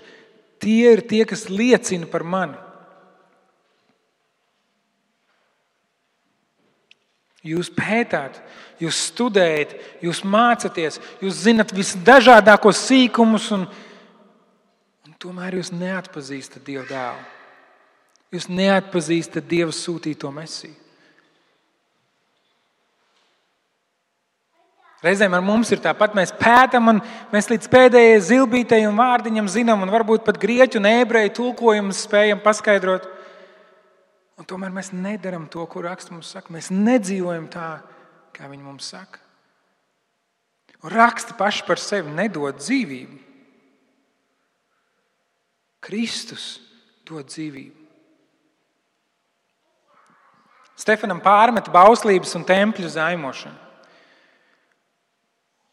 tie 0.62 0.94
ir 0.96 1.04
tie, 1.08 1.22
kas 1.28 1.46
liecina 1.52 2.08
par 2.10 2.24
mani. 2.26 2.56
Jūs 7.48 7.70
pētāt, 7.70 8.40
jūs 8.82 8.98
studējat, 9.12 9.76
jūs 10.04 10.24
mācāties, 10.26 10.98
jūs 11.22 11.44
zinat 11.46 11.70
visdažādākos 11.72 12.80
sīkumus, 12.88 13.46
un, 13.54 13.62
un 15.06 15.14
tomēr 15.22 15.60
jūs 15.60 15.70
neatpazīstat 15.72 16.66
Dieva 16.66 16.82
dēlu. 16.90 17.22
Jūs 18.34 18.50
neatpazīstat 18.50 19.46
Dieva 19.48 19.72
sūtīto 19.72 20.32
mesiju. 20.34 20.74
Reizēm 25.04 25.36
ar 25.36 25.42
mums 25.46 25.70
ir 25.70 25.78
tāpat, 25.78 26.16
mēs 26.18 26.32
pētām, 26.34 26.88
un 26.90 26.96
mēs 27.30 27.46
līdz 27.52 27.68
pēdējai 27.70 28.22
zilbītei 28.32 28.80
un 28.88 28.98
vārdiņam 28.98 29.46
zinām, 29.50 29.84
un 29.84 29.92
varbūt 29.94 30.24
pat 30.26 30.40
grieķu 30.42 30.80
un 30.80 30.88
ebreju 30.90 31.36
tulkojumus 31.36 32.00
spējam 32.08 32.42
paskaidrot. 32.42 33.06
Un 34.38 34.46
tomēr 34.46 34.74
mēs 34.74 34.90
nedaram 34.94 35.46
to, 35.50 35.62
ko 35.70 35.84
raksts 35.86 36.10
mums 36.10 36.32
saka. 36.34 36.50
Mēs 36.54 36.72
nedzīvojam 36.74 37.46
tā, 37.50 37.68
kā 38.34 38.50
viņi 38.50 38.66
mums 38.66 38.90
saka. 38.90 39.22
Un 40.82 40.94
raksti 40.94 41.34
paši 41.38 41.64
par 41.66 41.82
sevi 41.82 42.10
nedod 42.14 42.58
dzīvību. 42.58 43.22
Kristus 45.82 46.58
dod 47.06 47.30
dzīvību. 47.30 47.86
Stefanam 50.78 51.22
pārmet 51.22 51.70
bauslības 51.74 52.34
un 52.38 52.46
tempļu 52.46 52.90
zaimošanu. 52.94 53.67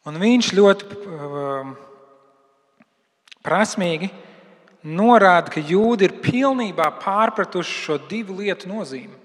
Un 0.05 0.19
viņš 0.21 0.51
ļoti 0.53 0.97
um, 1.09 1.73
prasmīgi 3.45 4.11
norāda, 4.85 5.49
ka 5.55 5.63
jūdi 5.65 6.05
ir 6.05 6.19
pilnībā 6.21 6.91
pārpratuši 7.01 7.79
šo 7.87 7.97
divu 8.09 8.37
lietu 8.37 8.69
nozīmi. 8.69 9.15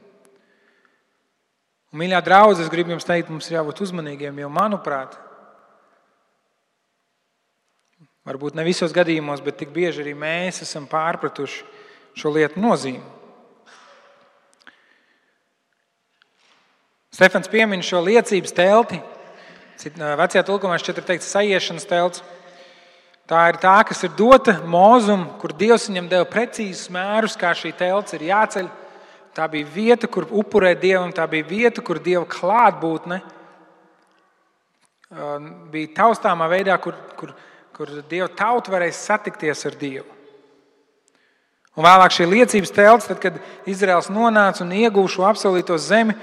Un, 1.90 2.00
mīļā 2.00 2.22
draudzene, 2.24 2.64
es 2.64 2.72
gribu 2.72 2.94
jums 2.94 3.04
teikt, 3.04 3.28
mums 3.32 3.50
ir 3.50 3.58
jābūt 3.58 3.82
uzmanīgiem, 3.84 4.40
jo, 4.40 4.48
manuprāt, 4.54 5.18
varbūt 8.24 8.56
ne 8.56 8.64
visos 8.64 8.94
gadījumos, 8.96 9.42
bet 9.44 9.58
tik 9.60 9.74
bieži 9.74 10.04
arī 10.04 10.14
mēs 10.16 10.62
esam 10.64 10.86
pārpratuši 10.88 11.64
šo 12.16 12.32
lietu 12.32 12.62
nozīmi. 12.62 13.02
Stefans 17.10 17.50
piemin 17.50 17.82
šo 17.84 18.00
liecības 18.06 18.54
telti, 18.56 19.00
Vecajā 19.88 20.42
tulkumā 20.44 20.76
šķiet 20.80 20.98
ir 21.00 21.06
teikts 21.08 21.30
sajiešanas 21.32 21.88
telts. 21.88 22.22
Tā 23.30 23.46
ir 23.52 23.60
tā, 23.62 23.78
kas 23.86 24.02
ir 24.04 24.12
dota 24.18 24.56
mūzum, 24.66 25.22
kur 25.40 25.54
Dievs 25.56 25.86
viņam 25.88 26.08
deva 26.10 26.26
precīzus 26.28 26.90
mērus, 26.92 27.38
kā 27.38 27.54
šī 27.56 27.70
telts 27.78 28.16
ir 28.18 28.26
jāceļ. 28.26 28.68
Tā 29.38 29.46
bija 29.48 29.68
vieta, 29.70 30.08
kur 30.10 30.26
upurēt 30.26 30.80
Dievu, 30.82 31.04
un 31.06 31.14
tā 31.14 31.24
bija 31.30 31.46
vieta, 31.46 31.84
kur 31.86 32.00
Dieva 32.02 32.26
klātbūtne 32.28 33.20
bija 35.70 35.92
taustāmā 35.94 36.48
veidā, 36.50 36.76
kur, 36.82 36.98
kur, 37.18 37.32
kur 37.74 37.94
Dieva 38.10 38.28
tauta 38.34 38.74
varēja 38.74 38.98
satikties 38.98 39.64
ar 39.70 39.78
Dievu. 39.78 40.18
Un 41.78 41.86
vēlāk 41.86 42.12
šī 42.12 42.26
liecības 42.26 42.74
telts, 42.74 43.08
tad, 43.08 43.22
kad 43.22 43.38
Izraels 43.70 44.10
nonāca 44.10 44.64
un 44.66 44.74
ieguva 44.74 45.08
šo 45.08 45.24
apsolīto 45.30 45.78
zemi, 45.78 46.18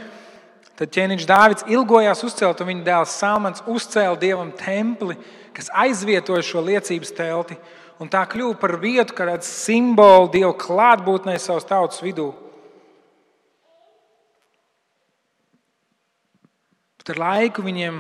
Tad 0.78 0.92
ķēniņš 0.94 1.26
Dāvids 1.26 1.66
ilgojās 1.74 2.22
uzcelt, 2.28 2.60
un 2.62 2.70
viņa 2.70 2.84
dēls 2.86 3.16
Salmans 3.18 3.64
uzcēla 3.66 4.18
dievam 4.22 4.52
templi, 4.54 5.16
kas 5.58 5.72
aizvietoja 5.74 6.44
šo 6.46 6.62
liecības 6.68 7.16
telti. 7.18 7.58
Un 7.98 8.12
tā 8.14 8.22
kļuva 8.30 8.60
par 8.62 8.76
vietu, 8.78 9.16
kā 9.18 9.26
tāds 9.26 9.50
simbols 9.50 10.30
dievu 10.36 10.54
klātbūtnē 10.62 11.34
savas 11.42 11.66
tautas 11.66 12.04
vidū. 12.06 12.30
Bet 17.02 17.16
ar 17.16 17.24
laiku 17.24 17.66
viņiem 17.66 17.98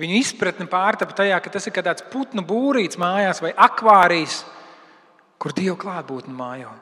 viņu 0.00 0.18
izpratne 0.22 0.64
pārtapa 0.70 1.12
tajā, 1.20 1.36
ka 1.44 1.52
tas 1.52 1.68
ir 1.68 1.76
kā 1.76 1.84
tāds 1.84 2.08
putnu 2.08 2.40
būrīts 2.46 2.96
mājās 2.96 3.44
vai 3.44 3.52
akvārijas, 3.52 4.40
kur 5.36 5.52
dievu 5.52 5.76
klātbūtne 5.84 6.32
mājo. 6.32 6.72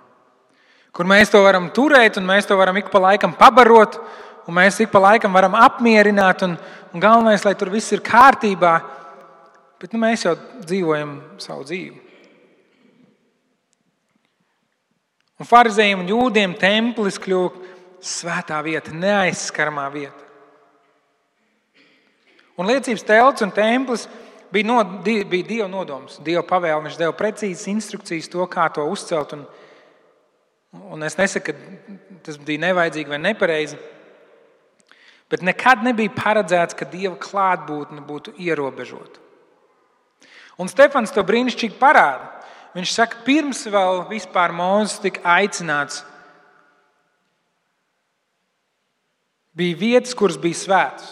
Kur 0.92 1.09
mēs 1.09 1.33
to 1.33 1.40
varam 1.42 1.71
turēt, 1.73 2.19
un 2.21 2.28
mēs 2.28 2.47
to 2.47 2.54
varam 2.61 2.76
ik 2.78 2.92
pa 2.92 3.00
laikam 3.00 3.33
pabarot, 3.35 3.99
un 4.47 4.57
mēs 4.57 4.81
ik 4.83 4.91
pa 4.93 5.03
laikam 5.03 5.35
varam 5.35 5.55
apmierināt, 5.59 6.45
un, 6.47 6.57
un 6.93 7.03
galvenais, 7.03 7.45
lai 7.47 7.55
tur 7.59 7.71
viss 7.73 7.93
ir 7.95 8.05
kārtībā, 8.05 8.77
bet 9.83 9.95
nu, 9.95 10.03
mēs 10.03 10.27
jau 10.27 10.37
dzīvojam 10.63 11.19
savu 11.43 11.67
dzīvi. 11.69 12.01
Un 15.43 15.49
farizējiem 15.49 16.05
un 16.05 16.11
jūdiem 16.11 16.53
templis 16.55 17.19
kļuva 17.19 17.71
svētā 18.03 18.61
vieta, 18.63 18.93
neaizskaramā 18.95 19.87
vieta. 19.95 20.23
Un 22.59 22.69
liecības 22.69 23.03
telts 23.09 23.43
un 23.43 23.51
templis 23.55 24.05
bija, 24.53 24.67
no, 24.69 24.79
bija 25.03 25.47
Dieva 25.49 25.69
nodoms. 25.71 26.19
Dieva 26.23 26.45
pavēle 26.47 26.85
viņš 26.85 26.99
deva 27.01 27.15
precīzas 27.17 27.71
instrukcijas 27.73 28.31
to, 28.31 28.45
kā 28.51 28.69
to 28.75 28.85
uzcelt. 28.91 29.33
Un, 29.35 29.47
un 30.95 31.07
es 31.07 31.17
nesaku, 31.19 31.55
ka 31.55 32.21
tas 32.27 32.39
bija 32.39 32.67
nevajadzīgi 32.69 33.15
vai 33.15 33.21
nepareizi. 33.23 33.81
Bet 35.33 35.41
nekad 35.41 35.81
nebija 35.81 36.12
paredzēts, 36.12 36.77
ka 36.77 36.85
Dieva 36.85 37.17
klātbūtne 37.17 38.03
būtu 38.05 38.35
ierobežota. 38.37 39.23
Un 40.61 40.69
Stefans 40.69 41.15
to 41.15 41.25
brīnišķīgi 41.25 41.79
parāda. 41.81 42.29
Viņš 42.77 42.93
saka, 42.93 43.23
pirms 43.25 43.65
vēl 43.69 44.03
vispār 44.11 44.53
Mozus 44.57 45.01
tika 45.01 45.25
aicināts, 45.41 46.03
bija 49.57 49.77
vietas, 49.77 50.15
kuras 50.17 50.39
bija 50.41 50.61
svētas. 50.61 51.11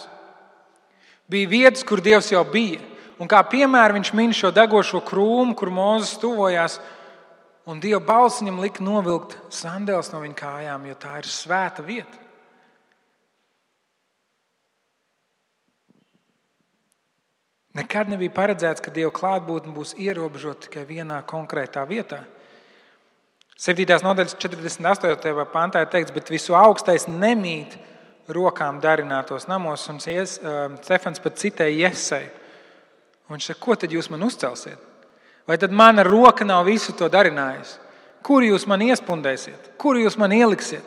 Bija 1.29 1.49
vietas, 1.49 1.85
kur 1.87 2.01
Dievs 2.01 2.31
jau 2.33 2.41
bija. 2.45 2.81
Un 3.21 3.29
kā 3.29 3.41
piemēram 3.45 3.99
viņš 3.99 4.13
min 4.17 4.33
šo 4.33 4.49
degošo 4.53 5.03
krūmu, 5.05 5.53
kur 5.57 5.69
Mozus 5.73 6.17
tuvojās, 6.21 6.79
un 7.69 7.81
Dieva 7.81 8.01
balss 8.05 8.41
viņam 8.41 8.61
lika 8.61 8.85
novilkt 8.85 9.37
sandēlus 9.53 10.09
no 10.13 10.21
viņa 10.23 10.37
kājām, 10.37 10.89
jo 10.89 10.97
tā 10.97 11.19
ir 11.21 11.29
svēta 11.29 11.85
vieta. 11.85 12.17
Nekad 17.77 18.09
nebija 18.11 18.33
paredzēts, 18.35 18.83
ka 18.83 18.91
Dieva 18.91 19.13
klātbūtne 19.15 19.71
būs 19.71 19.93
ierobežota 19.95 20.67
tikai 20.67 20.83
vienā 20.89 21.21
konkrētā 21.27 21.85
vietā. 21.87 22.25
7. 23.61 23.85
nodaļas 24.03 24.35
48. 24.41 25.45
pantā 25.53 25.83
ir 25.85 25.91
teikts, 25.93 26.11
bet 26.11 26.31
visu 26.33 26.55
augstais 26.57 27.07
nemīt 27.07 27.77
rokām 28.31 28.81
darinātos 28.83 29.47
namos, 29.47 29.87
un 29.91 30.01
Stefans 30.01 31.21
pat 31.23 31.39
citēja 31.39 31.89
Iesai. 31.91 32.25
Viņš 33.31 33.51
saka, 33.51 33.61
ko 33.63 33.77
tad 33.79 33.93
jūs 33.95 34.09
man 34.11 34.25
uzcelsiet? 34.27 34.81
Vai 35.47 35.55
tad 35.61 35.71
mana 35.71 36.03
roka 36.03 36.43
nav 36.43 36.65
visu 36.67 36.91
to 36.97 37.07
darinājusi? 37.11 37.77
Kur 38.21 38.43
jūs 38.43 38.67
man 38.67 38.83
iespundēsiet? 38.83 39.71
Kur 39.79 39.95
jūs 39.97 40.17
man 40.19 40.35
ieliksiet? 40.35 40.83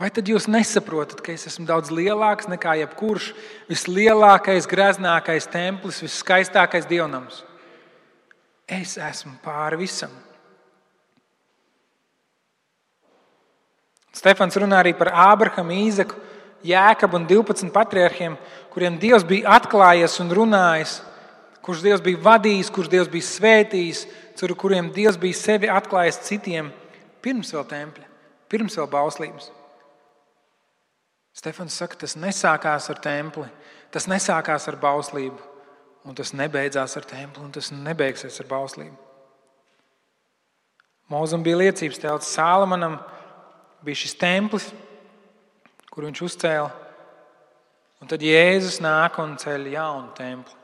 Vai 0.00 0.08
tad 0.08 0.30
jūs 0.32 0.46
nesaprotat, 0.48 1.18
ka 1.20 1.34
es 1.34 1.44
esmu 1.50 1.66
daudz 1.68 1.90
lielāks 1.92 2.48
nekā 2.48 2.78
jebkurš 2.80 3.34
vislielākais, 3.68 4.64
greznākais 4.68 5.48
templis, 5.52 6.00
viskaistākais 6.00 6.88
dievnams? 6.88 7.42
Es 8.64 8.94
esmu 8.96 9.34
pāri 9.44 9.82
visam. 9.82 10.14
Stefans 14.16 14.56
runā 14.56 14.80
arī 14.80 14.94
par 14.96 15.12
Ābrahamu, 15.12 15.76
Īzaku, 15.84 16.16
Jēkabu 16.64 17.20
un 17.20 17.28
12 17.28 17.68
patriarchiem, 17.72 18.40
kuriem 18.72 18.96
Dievs 19.00 19.28
bija 19.28 19.52
atklājies 19.60 20.16
un 20.24 20.32
runājis, 20.32 20.96
kurus 21.60 21.84
Dievs 21.84 22.04
bija 22.04 22.24
vadījis, 22.24 22.72
kurus 22.72 22.92
Dievs 22.92 23.12
bija 23.12 23.28
svētījis, 23.28 24.04
caur 24.40 24.56
kuriem 24.64 24.92
Dievs 24.96 25.20
bija 25.20 25.44
sevi 25.44 25.68
atklājis 25.68 26.24
citiem 26.24 26.72
pirms 27.20 27.52
vēl 27.52 27.68
tempļa, 27.68 28.12
pirms 28.48 28.80
vēl 28.80 28.92
bauslības. 28.92 29.52
Stefans 31.36 31.76
saka, 31.78 31.98
tas 32.02 32.16
nesākās 32.18 32.88
ar 32.90 32.98
templi, 33.02 33.46
tas 33.94 34.08
nesākās 34.10 34.66
ar 34.70 34.76
bauslību, 34.80 35.38
un 36.04 36.16
tas 36.16 36.34
nebeidzās 36.34 36.96
ar 36.98 37.06
templi, 37.06 37.44
un 37.44 37.52
tas 37.54 37.70
nebeigsies 37.74 38.40
ar 38.42 38.48
bauslību. 38.50 38.96
Mūzum 41.10 41.42
bija 41.42 41.58
liecības 41.58 41.98
telts, 42.02 42.30
Sālamanam 42.36 42.98
bija 43.82 43.98
šis 43.98 44.14
templis, 44.18 44.68
kur 45.90 46.06
viņš 46.06 46.22
uzcēla, 46.26 46.70
un 48.02 48.10
tad 48.10 48.22
Jēzus 48.22 48.78
nāk 48.82 49.18
un 49.22 49.34
ceļ 49.40 49.70
jaunu 49.72 50.12
templi. 50.18 50.58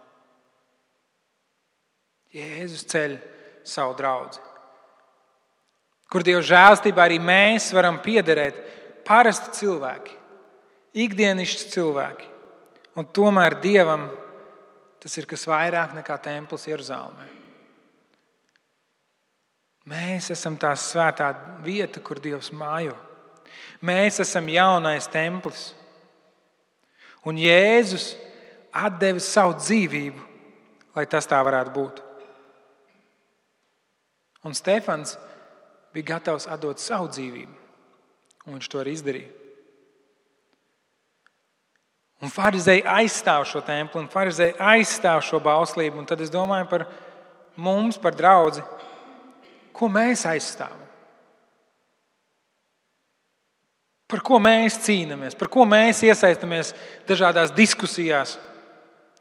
Jēzus 2.37 2.85
ceļ 2.91 3.17
savu 3.67 3.97
draugu. 3.99 4.43
Kur 6.13 6.23
Dieva 6.23 6.43
žēlstībā 6.47 7.07
arī 7.09 7.17
mēs 7.19 7.73
varam 7.75 7.99
piederēt 8.03 8.59
parasti 9.07 9.57
cilvēki 9.59 10.26
ikdienišķi 10.97 11.71
cilvēki. 11.75 12.29
Un 12.97 13.09
tomēr 13.13 13.59
Dievam 13.61 14.09
tas 15.03 15.17
ir 15.21 15.29
kas 15.29 15.45
vairāk 15.49 15.93
nekā 15.99 16.17
templis 16.25 16.65
Jeruzalemē. 16.67 17.27
Mēs 19.87 20.33
esam 20.35 20.57
tā 20.59 20.73
svētā 20.75 21.29
vieta, 21.63 22.01
kur 22.03 22.19
Dievs 22.19 22.51
mājo. 22.51 22.97
Mēs 23.87 24.19
esam 24.25 24.49
jaunais 24.51 25.07
templis. 25.13 25.69
Un 27.27 27.39
Jēzus 27.39 28.15
deva 28.99 29.23
savu 29.23 29.55
dzīvību, 29.61 30.25
lai 30.97 31.07
tas 31.11 31.29
tā 31.29 31.39
varētu 31.45 31.73
būt. 31.75 32.03
Un 34.47 34.55
Stefans 34.55 35.17
bija 35.95 36.17
gatavs 36.17 36.47
atdot 36.51 36.83
savu 36.83 37.09
dzīvību, 37.11 37.57
un 38.47 38.59
viņš 38.59 38.69
to 38.71 38.83
arī 38.83 38.95
izdarīja. 38.95 39.46
Un 42.25 42.33
farizēji 42.33 42.87
aizstāv 42.89 43.45
šo 43.49 43.61
templi, 43.65 44.01
un 44.01 44.09
farizēji 44.09 44.57
aizstāv 44.57 45.21
šo 45.25 45.41
bauslību. 45.45 46.07
Tad 46.09 46.23
es 46.25 46.33
domāju 46.33 46.69
par 46.71 46.87
mums, 47.61 47.99
par 48.01 48.17
draugu, 48.17 48.65
ko 49.77 49.91
mēs 49.93 50.25
aizstāvam. 50.29 50.87
Par 54.07 54.23
ko 54.23 54.39
mēs 54.39 54.79
cīnāmies, 54.85 55.35
par 55.35 55.51
ko 55.51 55.65
mēs 55.67 56.05
iesaistamies 56.07 56.71
dažādās 57.09 57.51
diskusijās, 57.57 58.37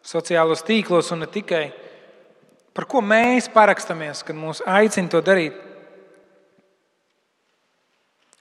sociālos 0.05 0.61
tīklos 0.63 1.09
un 1.11 1.23
ne 1.25 1.29
tikai. 1.31 1.65
Par 2.75 2.85
ko 2.91 3.01
mēs 3.01 3.47
parakstamies, 3.49 4.21
kad 4.23 4.37
mūs 4.37 4.61
aicina 4.67 5.09
to 5.09 5.23
darīt. 5.25 5.57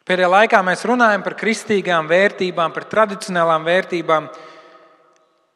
Pēdējā 0.04 0.26
laikā 0.28 0.58
mēs 0.60 0.82
runājam 0.84 1.22
par 1.24 1.32
kristīgām 1.40 2.08
vērtībām, 2.10 2.74
par 2.76 2.84
tradicionālām 2.92 3.62
vērtībām. 3.64 4.26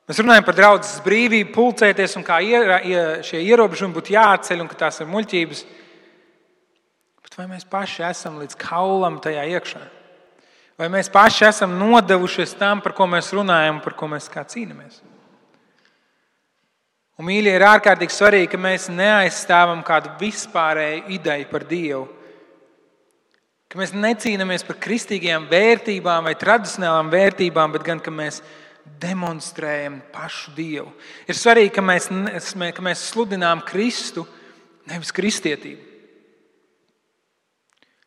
Mēs 0.08 0.20
runājam 0.22 0.46
par 0.46 0.56
draudzes 0.56 1.02
brīvību, 1.04 1.50
pulcēties 1.52 2.16
un 2.16 2.24
kā 2.24 2.38
šie 3.28 3.42
ierobežojumi 3.44 3.96
būtu 3.98 4.14
jāatceļ 4.16 4.64
un 4.64 4.70
ka 4.70 4.80
tās 4.86 5.02
ir 5.04 5.10
muļķības. 5.12 5.62
Bet 7.26 7.36
vai 7.36 7.46
mēs 7.50 7.68
paši 7.68 8.06
esam 8.08 8.40
līdz 8.40 8.56
kaulam 8.56 9.20
tajā 9.20 9.44
iekšā? 9.52 9.84
Vai 10.80 10.88
mēs 10.96 11.12
paši 11.12 11.44
esam 11.50 11.76
nodevušies 11.76 12.56
tam, 12.56 12.80
par 12.80 12.96
ko 12.96 13.04
mēs 13.04 13.28
runājam, 13.36 13.82
par 13.84 13.98
ko 14.00 14.08
mēs 14.08 14.32
kā 14.32 14.48
cīnāmies? 14.48 15.02
Un, 17.18 17.26
mīļie, 17.28 17.52
ir 17.58 17.68
ārkārtīgi 17.68 18.16
svarīgi, 18.16 18.54
ka 18.54 18.62
mēs 18.62 18.88
neaizstāvam 18.88 19.84
kādu 19.84 20.16
vispārēju 20.22 21.10
ideju 21.18 21.52
par 21.52 21.68
Dievu 21.68 22.06
Ka 23.68 23.76
mēs 23.76 23.92
necīnāmies 23.92 24.64
par 24.64 24.78
kristīgajām 24.80 25.44
vērtībām 25.50 26.24
vai 26.24 26.32
tradicionālām 26.40 27.10
vērtībām, 27.12 27.74
bet 27.74 27.84
gan 27.84 27.98
ka 28.00 28.12
mēs 28.12 28.40
demonstrējam 29.02 29.98
pašu 30.12 30.54
Dievu. 30.56 30.88
Ir 31.28 31.36
svarīgi, 31.36 31.74
ka 31.76 31.84
mēs, 31.84 32.08
ka 32.08 32.84
mēs 32.84 33.02
sludinām 33.10 33.60
Kristu, 33.68 34.24
nevis 34.88 35.12
kristietību. 35.12 35.84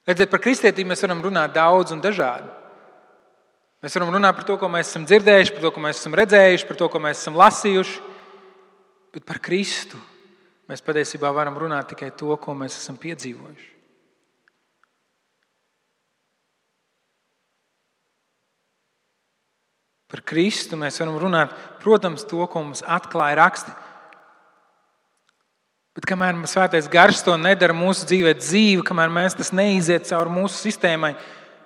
Redziet, 0.10 0.32
par 0.32 0.42
kristietību 0.42 0.90
mēs 0.90 1.06
varam 1.06 1.22
runāt 1.22 1.54
daudz 1.54 1.94
un 1.94 2.02
dažādi. 2.02 2.50
Mēs 3.86 3.98
varam 3.98 4.10
runāt 4.14 4.38
par 4.38 4.46
to, 4.46 4.58
ko 4.62 4.70
mēs 4.70 4.90
esam 4.90 5.06
dzirdējuši, 5.10 5.54
par 5.56 5.64
to, 5.66 5.72
ko 5.74 5.84
mēs 5.84 6.02
esam 6.02 6.18
redzējuši, 6.18 6.68
par 6.70 6.80
to, 6.80 6.88
ko 6.90 7.02
mēs 7.02 7.22
esam 7.22 7.38
lasījuši. 7.38 8.00
Bet 9.14 9.26
par 9.30 9.42
Kristu 9.44 10.02
mēs 10.70 10.82
patiesībā 10.86 11.30
varam 11.36 11.58
runāt 11.62 11.92
tikai 11.94 12.10
to, 12.18 12.34
ko 12.42 12.58
mēs 12.58 12.78
esam 12.82 12.98
piedzīvojuši. 13.02 13.70
Par 20.12 20.24
Kristu 20.28 20.76
mēs 20.76 21.00
varam 21.00 21.16
runāt, 21.22 21.56
protams, 21.80 22.26
to, 22.28 22.44
ko 22.52 22.66
mums 22.66 22.84
atklāja 22.84 23.38
raksti. 23.40 23.72
Bet 25.96 26.08
kamēr 26.08 26.38
svētais 26.48 26.88
gars 26.92 27.24
to 27.24 27.36
nedara 27.40 27.76
mūsu 27.76 28.08
dzīvē, 28.08 28.36
dzīve, 28.40 28.84
kamēr 28.88 29.12
mēs 29.12 29.36
tas 29.40 29.52
neiziet 29.56 30.08
cauri 30.08 30.32
mūsu 30.36 30.60
sistēmai, 30.68 31.14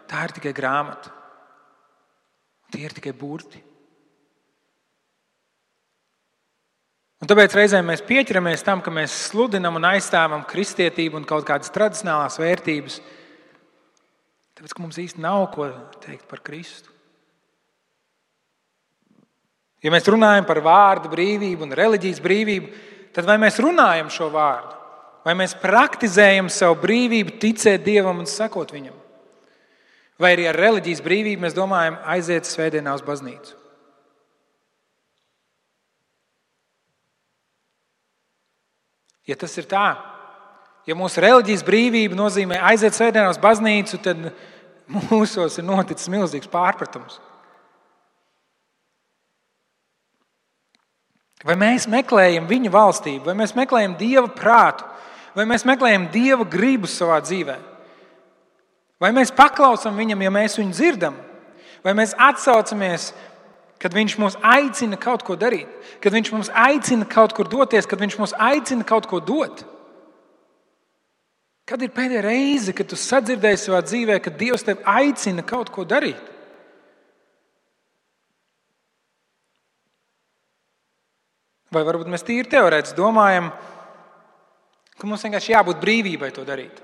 tā 0.10 0.26
ir 0.26 0.34
tikai 0.38 0.54
grāmata. 0.58 1.14
Tie 2.74 2.86
ir 2.86 2.94
tikai 2.94 3.14
burti. 3.18 3.62
Un 7.22 7.30
tāpēc 7.30 7.54
reizēm 7.58 7.86
mēs 7.90 8.04
pieķeramies 8.06 8.66
tam, 8.66 8.82
ka 8.86 8.92
mēs 8.94 9.14
sludinam 9.30 9.78
un 9.80 9.88
aizstāvam 9.90 10.44
kristietību 10.46 11.22
un 11.22 11.30
kaut 11.30 11.46
kādas 11.48 11.74
tradicionālās 11.74 12.38
vērtības. 12.42 13.00
Tāpēc, 14.58 14.74
ka 14.74 14.84
mums 14.84 15.00
īsti 15.02 15.24
nav 15.24 15.48
ko 15.56 15.70
teikt 16.04 16.28
par 16.30 16.44
Kristu. 16.46 16.95
Ja 19.86 19.92
mēs 19.94 20.08
runājam 20.10 20.48
par 20.50 20.64
vārdu 20.66 21.12
brīvību 21.12 21.68
un 21.68 21.76
reliģijas 21.78 22.22
brīvību, 22.24 22.72
tad 23.14 23.28
vai 23.30 23.36
mēs 23.42 23.60
runājam 23.62 24.10
šo 24.10 24.32
vārdu, 24.34 24.74
vai 25.28 25.36
mēs 25.38 25.54
praktizējam 25.62 26.50
savu 26.50 26.80
brīvību, 26.82 27.36
ticēt 27.42 27.86
Dievam 27.86 28.24
un 28.24 28.30
sakot 28.30 28.74
Viņam? 28.74 28.96
Vai 30.18 30.32
arī 30.32 30.48
ar 30.48 30.56
reliģijas 30.56 31.04
brīvību 31.04 31.44
mēs 31.44 31.54
domājam, 31.58 32.00
aiziet 32.08 32.48
svētdienā 32.48 32.94
uz 32.96 33.04
baznīcu? 33.06 33.54
Ja 39.26 39.36
tas 39.36 39.54
ir 39.58 39.68
tā, 39.68 39.86
ja 40.86 40.96
mūsu 40.98 41.22
reliģijas 41.24 41.66
brīvība 41.66 42.18
nozīmē 42.18 42.62
aiziet 42.72 42.96
svētdienā 42.96 43.28
uz 43.34 43.42
baznīcu, 43.42 44.00
tad 44.06 44.30
mūsos 45.12 45.60
ir 45.60 45.66
noticis 45.68 46.12
milzīgs 46.14 46.50
pārpratums. 46.52 47.18
Vai 51.46 51.54
mēs 51.62 51.86
meklējam 51.92 52.48
viņa 52.50 52.72
valstību, 52.74 53.28
vai 53.30 53.36
mēs 53.38 53.54
meklējam 53.58 53.94
dieva 54.00 54.26
prātu, 54.34 54.88
vai 55.38 55.46
mēs 55.46 55.66
meklējam 55.68 56.08
dieva 56.14 56.48
gribu 56.50 56.90
savā 56.90 57.20
dzīvē? 57.22 57.60
Vai 59.02 59.12
mēs 59.14 59.34
paklausām 59.36 59.98
viņam, 60.00 60.24
ja 60.26 60.32
mēs 60.34 60.58
viņu 60.58 60.74
dzirdam, 60.74 61.20
vai 61.86 61.94
mēs 61.94 62.16
atsaucamies, 62.18 63.12
kad 63.78 63.94
viņš 63.94 64.18
mūs 64.18 64.40
aicina 64.42 64.98
kaut 64.98 65.22
ko 65.28 65.36
darīt, 65.38 65.70
kad 66.02 66.16
viņš 66.16 66.32
mums 66.34 66.50
aicina 66.50 67.06
kaut 67.06 67.36
kur 67.38 67.50
doties, 67.52 67.86
kad 67.86 68.02
viņš 68.02 68.18
mums 68.18 68.34
aicina 68.42 68.88
kaut 68.88 69.06
ko 69.12 69.20
dot? 69.22 69.66
Kad 71.66 71.82
ir 71.82 71.94
pēdējā 71.94 72.22
reize, 72.22 72.74
kad 72.78 72.90
tu 72.90 72.98
sadzirdēji 72.98 73.58
savā 73.58 73.82
dzīvē, 73.86 74.20
ka 74.22 74.34
Dievs 74.34 74.66
tevi 74.66 74.86
aicina 74.86 75.46
kaut 75.46 75.72
ko 75.74 75.86
darīt? 75.86 76.35
Vai 81.76 81.84
varbūt 81.84 82.08
mēs 82.12 82.24
tīri 82.24 82.48
teorētiski 82.52 82.96
domājam, 82.96 83.50
ka 84.96 85.08
mums 85.10 85.26
vienkārši 85.28 85.52
jābūt 85.52 85.82
brīvībai 85.82 86.32
to 86.36 86.46
darīt. 86.48 86.80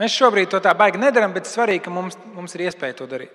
Mēs 0.00 0.14
šobrīd 0.16 0.48
to 0.50 0.60
tā 0.64 0.72
baigi 0.74 1.00
nedarām, 1.00 1.34
bet 1.34 1.50
svarīgi, 1.50 1.84
ka 1.84 1.92
mums, 1.92 2.16
mums 2.32 2.56
ir 2.56 2.64
iespēja 2.66 2.96
to 3.02 3.08
darīt. 3.10 3.34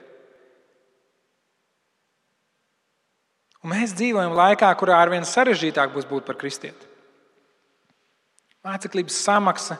Un 3.63 3.73
mēs 3.73 3.93
dzīvojam 3.97 4.35
laikā, 4.37 4.69
kurā 4.79 4.97
arvien 5.01 5.25
sarežģītāk 5.27 5.93
būs 5.93 6.07
būt 6.09 6.25
par 6.27 6.37
kristieti. 6.39 6.89
Māceklības 8.65 9.21
samaksa 9.23 9.77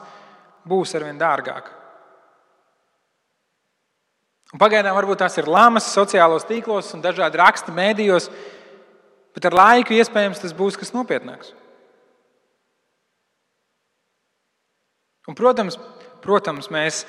būs 0.68 0.94
arvien 0.98 1.18
dārgāka. 1.20 1.74
Un 4.52 4.60
pagaidām 4.60 4.96
varbūt 4.96 5.20
tās 5.20 5.36
ir 5.36 5.48
lamas 5.50 5.90
sociālos 5.92 6.46
tīklos 6.48 6.94
un 6.96 7.02
dažādi 7.04 7.36
raksti 7.40 7.74
mēdījos, 7.76 8.30
Bet 9.38 9.46
ar 9.46 9.54
laiku 9.54 9.94
iespējams 9.94 10.40
tas 10.42 10.50
būs 10.50 10.74
kas 10.74 10.90
nopietnāks. 10.90 11.52
Un, 15.30 15.36
protams, 15.38 15.76
protams, 16.24 16.66
mēs 16.74 17.04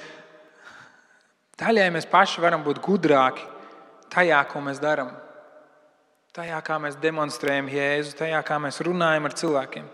daļai 1.57 1.87
mēs 1.95 2.05
paši 2.11 2.43
varam 2.43 2.61
būt 2.61 2.83
gudrāki 2.85 3.47
tajā, 4.13 4.43
ko 4.51 4.61
mēs 4.61 4.77
darām. 4.83 5.09
Tajā, 6.37 6.59
kā 6.67 6.77
mēs 6.83 6.99
demonstrējam 7.01 7.71
Jēzu, 7.73 8.13
tajā, 8.21 8.43
kā 8.45 8.59
mēs 8.61 8.77
runājam 8.85 9.25
ar 9.25 9.35
cilvēkiem. 9.41 9.89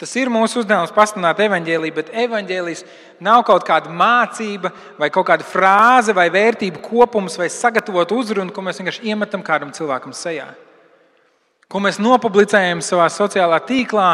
Tas 0.00 0.16
ir 0.16 0.32
mūsu 0.32 0.62
uzdevums 0.62 0.96
pasludināt 0.96 1.44
evaņģēlīju, 1.44 1.96
bet 1.98 2.14
evaņģēlijs 2.22 2.86
nav 3.20 3.44
kaut 3.44 3.68
kāda 3.68 3.92
mācība, 3.92 4.72
vai 4.96 5.12
kaut 5.12 5.28
kāda 5.28 5.44
frāze, 5.44 6.16
vai 6.16 6.30
vērtību 6.32 6.80
kopums, 6.88 7.36
vai 7.36 7.52
sagatavot 7.52 8.16
uzrunu, 8.16 8.48
ko 8.48 8.64
mēs 8.64 8.80
vienkārši 8.80 9.12
iemetam 9.12 9.44
kādam 9.44 9.76
cilvēkam 9.76 10.16
sejā 10.16 10.48
ko 11.70 11.78
mēs 11.82 12.00
nopublicējam 12.02 12.82
savā 12.82 13.06
sociālā 13.12 13.60
tīklā, 13.62 14.08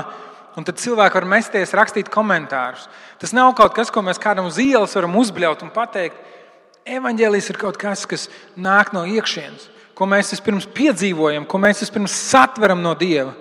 un 0.56 0.64
tad 0.64 0.80
cilvēki 0.80 1.18
var 1.18 1.28
mesties, 1.28 1.72
rakstīt 1.76 2.10
komentārus. 2.12 2.84
Tas 3.20 3.32
nav 3.36 3.54
kaut 3.56 3.72
kas, 3.76 3.90
ko 3.92 4.02
mēs 4.04 4.20
kādam 4.20 4.48
uz 4.50 4.60
ielas 4.60 4.96
varam 4.96 5.16
uzbļaut 5.16 5.64
un 5.64 5.72
pateikt. 5.72 6.20
Evangelijas 6.86 7.48
ir 7.50 7.58
kaut 7.60 7.80
kas, 7.80 8.04
kas 8.06 8.28
nāk 8.54 8.92
no 8.94 9.02
iekšienes, 9.08 9.70
ko 9.96 10.06
mēs 10.06 10.30
vispirms 10.36 10.68
piedzīvojam, 10.76 11.48
ko 11.48 11.58
mēs 11.58 11.82
vispirms 11.82 12.14
satveram 12.28 12.84
no 12.84 12.92
Dieva. 12.94 13.32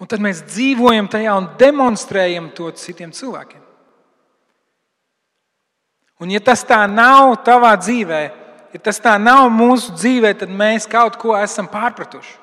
Un 0.00 0.08
tad 0.08 0.22
mēs 0.24 0.40
dzīvojam 0.48 1.10
tajā 1.12 1.36
un 1.36 1.50
demonstrējam 1.60 2.48
to 2.56 2.70
citiem 2.80 3.12
cilvēkiem. 3.12 3.60
Un, 6.20 6.32
ja 6.32 6.40
tas 6.44 6.64
tā 6.68 6.82
nav 6.88 7.36
tavā 7.44 7.74
dzīvē, 7.80 8.20
ja 8.72 8.80
tas 8.80 9.00
tā 9.00 9.14
nav 9.20 9.46
mūsu 9.52 9.92
dzīvē, 9.96 10.32
tad 10.40 10.52
mēs 10.52 10.88
kaut 10.88 11.20
ko 11.20 11.36
esam 11.36 11.68
pārpratuši. 11.68 12.39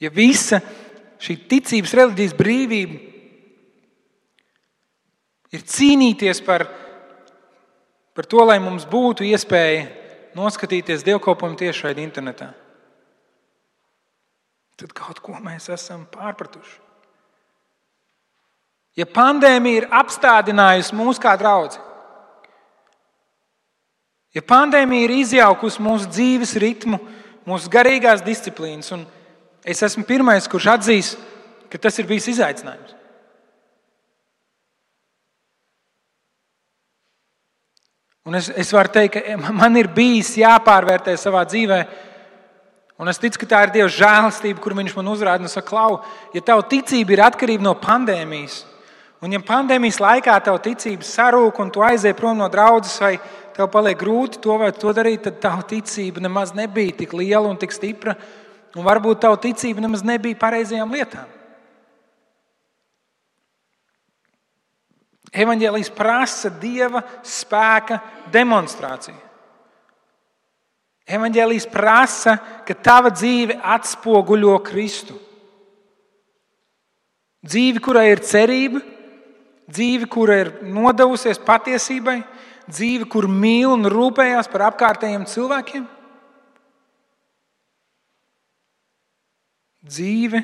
Ja 0.00 0.08
visa 0.12 0.60
šī 1.20 1.36
ticības, 1.50 1.92
reliģijas 1.98 2.36
brīvība 2.38 2.98
ir 5.52 5.64
cīnīties 5.66 6.40
par, 6.46 6.64
par 8.16 8.28
to, 8.30 8.40
lai 8.46 8.56
mums 8.62 8.86
būtu 8.88 9.26
iespēja 9.28 9.88
noskatīties 10.38 11.04
dievkalpojumu 11.04 11.58
tiešraidi 11.58 12.04
internetā, 12.06 12.52
tad 14.80 14.94
kaut 14.96 15.20
ko 15.20 15.36
mēs 15.42 15.68
esam 15.74 16.06
pārpratuši. 16.12 16.78
Ja 18.98 19.06
pandēmija 19.06 19.82
ir 19.82 19.88
apstādinājusi 20.00 20.96
mūsu 20.98 21.22
kā 21.22 21.36
draugu, 21.38 21.78
ja 24.34 24.42
pandēmija 24.42 25.06
ir 25.06 25.16
izjaukusi 25.20 25.82
mūsu 25.84 26.10
dzīves 26.10 26.56
ritmu, 26.62 26.98
mūsu 27.46 27.70
garīgās 27.70 28.24
disciplīnas 28.26 28.90
un 28.96 29.04
Es 29.64 29.82
esmu 29.84 30.06
pirmais, 30.08 30.48
kurš 30.48 30.70
atzīs, 30.72 31.12
ka 31.70 31.78
tas 31.78 31.98
ir 32.00 32.08
bijis 32.08 32.30
izaicinājums. 32.32 32.96
Un 38.30 38.36
es, 38.36 38.50
es 38.52 38.68
varu 38.72 38.92
teikt, 38.92 39.16
ka 39.16 39.52
man 39.56 39.76
ir 39.80 39.88
bijis 39.90 40.34
jāpārvērtē 40.38 41.16
savā 41.18 41.40
dzīvē, 41.48 41.78
un 43.00 43.08
es 43.08 43.18
ticu, 43.18 43.40
ka 43.42 43.48
tā 43.48 43.62
ir 43.64 43.72
Dieva 43.74 43.88
žēlastība, 43.90 44.60
kur 44.60 44.76
Viņš 44.76 44.92
man 44.98 45.08
uzrāda 45.08 45.42
un 45.42 45.50
saka, 45.50 45.66
Klau, 45.70 45.96
ja 46.36 46.42
tava 46.44 46.66
ticība 46.68 47.16
ir 47.16 47.24
atkarīga 47.24 47.64
no 47.64 47.72
pandēmijas, 47.80 48.60
un 49.24 49.32
ja 49.34 49.40
pandēmijas 49.40 50.02
laikā 50.04 50.36
tava 50.44 50.60
ticība 50.62 51.08
sarūk 51.08 51.58
un 51.64 51.72
tu 51.72 51.84
aizies 51.84 52.16
prom 52.16 52.36
no 52.38 52.48
draudzes, 52.52 53.00
vai 53.00 53.16
tev 53.56 53.70
paliek 53.72 53.98
grūti 53.98 54.40
to 54.44 54.60
vai 54.60 54.70
to 54.76 54.92
darīt, 54.96 55.24
tad 55.24 55.40
tava 55.40 55.64
ticība 55.72 56.20
nemaz 56.20 56.52
nebija 56.54 57.00
tik 57.00 57.16
liela 57.16 57.48
un 57.48 57.58
tik 57.60 57.72
stipra, 57.72 58.14
Un 58.78 58.86
varbūt 58.86 59.22
tava 59.24 59.38
ticība 59.40 59.82
nemaz 59.82 60.04
nebija 60.06 60.38
pareizajām 60.38 60.92
lietām. 60.94 61.26
Evangelijas 65.30 65.90
prasa 65.94 66.50
dieva 66.50 67.02
spēka 67.22 68.00
demonstrāciju. 68.34 69.18
Evangelijas 71.10 71.66
prasa, 71.70 72.36
ka 72.66 72.74
tava 72.74 73.10
dzīve 73.14 73.56
atspoguļo 73.58 74.56
Kristu. 74.66 75.16
Dzīve, 77.46 77.80
kurai 77.82 78.10
ir 78.12 78.22
cerība, 78.26 78.82
dzīve, 79.70 80.06
kura 80.10 80.36
ir 80.42 80.50
nodevusies 80.66 81.40
patiesībai, 81.42 82.20
dzīve, 82.68 83.08
kur 83.10 83.26
mīl 83.30 83.72
un 83.72 83.88
rūpējas 83.90 84.50
par 84.52 84.68
apkārtējiem 84.68 85.24
cilvēkiem. 85.30 85.86
Dzīve 89.90 90.40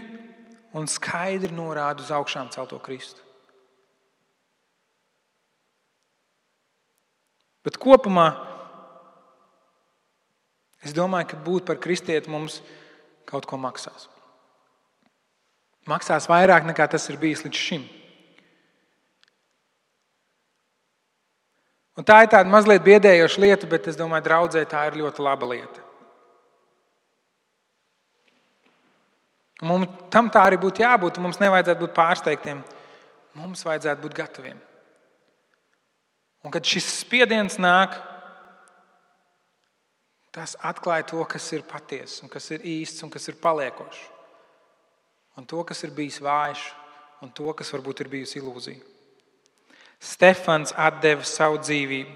un 0.76 0.88
skaidri 0.90 1.54
norāda 1.54 2.04
uz 2.04 2.10
augšām 2.12 2.50
celto 2.52 2.78
Kristu. 2.82 3.22
Bet 7.66 7.78
kopumā 7.82 8.28
es 10.86 10.94
domāju, 10.94 11.32
ka 11.32 11.40
būt 11.42 11.66
par 11.66 11.80
kristieti 11.82 12.30
mums 12.30 12.60
kaut 13.26 13.48
ko 13.48 13.58
maksās. 13.58 14.06
Maksās 15.90 16.28
vairāk 16.30 16.66
nekā 16.66 16.86
tas 16.90 17.06
ir 17.10 17.18
bijis 17.18 17.42
līdz 17.46 17.62
šim. 17.62 17.86
Un 21.96 22.04
tā 22.04 22.20
ir 22.22 22.30
tāda 22.30 22.50
mazliet 22.52 22.84
biedējoša 22.84 23.42
lieta, 23.42 23.68
bet 23.70 23.86
es 23.88 23.98
domāju, 23.98 24.26
draudzē 24.26 24.66
tā 24.68 24.84
ir 24.90 24.98
ļoti 25.00 25.24
laba 25.24 25.48
lieta. 25.54 25.85
Mums 29.64 29.88
tam 30.12 30.28
tā 30.28 30.42
arī 30.44 30.58
būtu 30.60 30.82
jābūt. 30.84 31.20
Mums 31.22 31.40
nevajadzētu 31.40 31.80
būt 31.80 31.94
pārsteigtiem. 31.96 32.60
Mums 33.36 33.64
vajadzētu 33.64 34.02
būt 34.02 34.16
gataviem. 34.16 34.58
Un 36.44 36.52
kad 36.54 36.66
šis 36.66 36.86
spiediens 37.00 37.56
nāk, 37.58 37.96
tas 40.36 40.54
atklāja 40.60 41.08
to, 41.10 41.22
kas 41.24 41.46
ir 41.56 41.64
patiesa, 41.66 42.22
un 42.26 42.30
kas 42.32 42.50
ir 42.52 42.64
īsts 42.68 43.02
un 43.02 43.10
kas 43.10 43.26
ir 43.32 43.38
paliekošs. 43.40 44.02
Un 45.36 45.48
to, 45.48 45.62
kas 45.68 45.82
ir 45.84 45.92
bijis 45.96 46.20
vājš, 46.24 46.62
un 47.24 47.32
to, 47.32 47.48
kas 47.56 47.72
varbūt 47.72 48.04
ir 48.04 48.12
bijusi 48.12 48.38
ilūzija. 48.40 48.80
Stefans 50.00 50.72
deva 51.02 51.24
savu 51.24 51.58
dzīvību. 51.60 52.14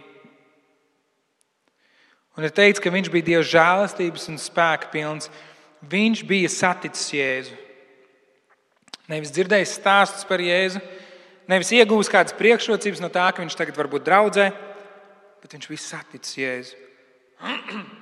Un 2.39 2.47
ir 2.47 2.53
teikts, 2.55 2.81
ka 2.81 2.93
viņš 2.93 3.11
bija 3.13 3.27
Dieva 3.27 3.45
žēlastības 3.45 4.29
un 4.31 4.39
spēka 4.41 4.89
pilns 4.93 5.29
viņš 5.89 6.25
bija 6.29 6.51
saticis 6.53 7.13
Jēzu. 7.15 7.57
Nevis 9.11 9.33
dzirdējis 9.35 9.77
stāstus 9.81 10.27
par 10.29 10.43
Jēzu, 10.43 10.83
nevis 11.51 11.73
iegūmis 11.75 12.11
kādas 12.13 12.37
priekšrocības 12.39 13.01
no 13.03 13.11
tā, 13.11 13.27
ka 13.33 13.43
viņš 13.43 13.57
tagad 13.59 13.79
var 13.79 13.89
būt 13.91 14.07
draudzē, 14.07 14.51
bet 15.43 15.57
viņš 15.57 15.71
bija 15.73 15.87
saticis 15.87 16.39
Jēzu. 16.39 16.79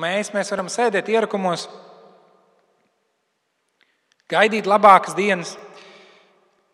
Mēs, 0.00 0.28
mēs 0.30 0.48
varam 0.52 0.68
sēdēt 0.70 1.08
ierakumos, 1.10 1.64
gaidīt 4.30 4.68
labākas 4.70 5.16
dienas. 5.18 5.56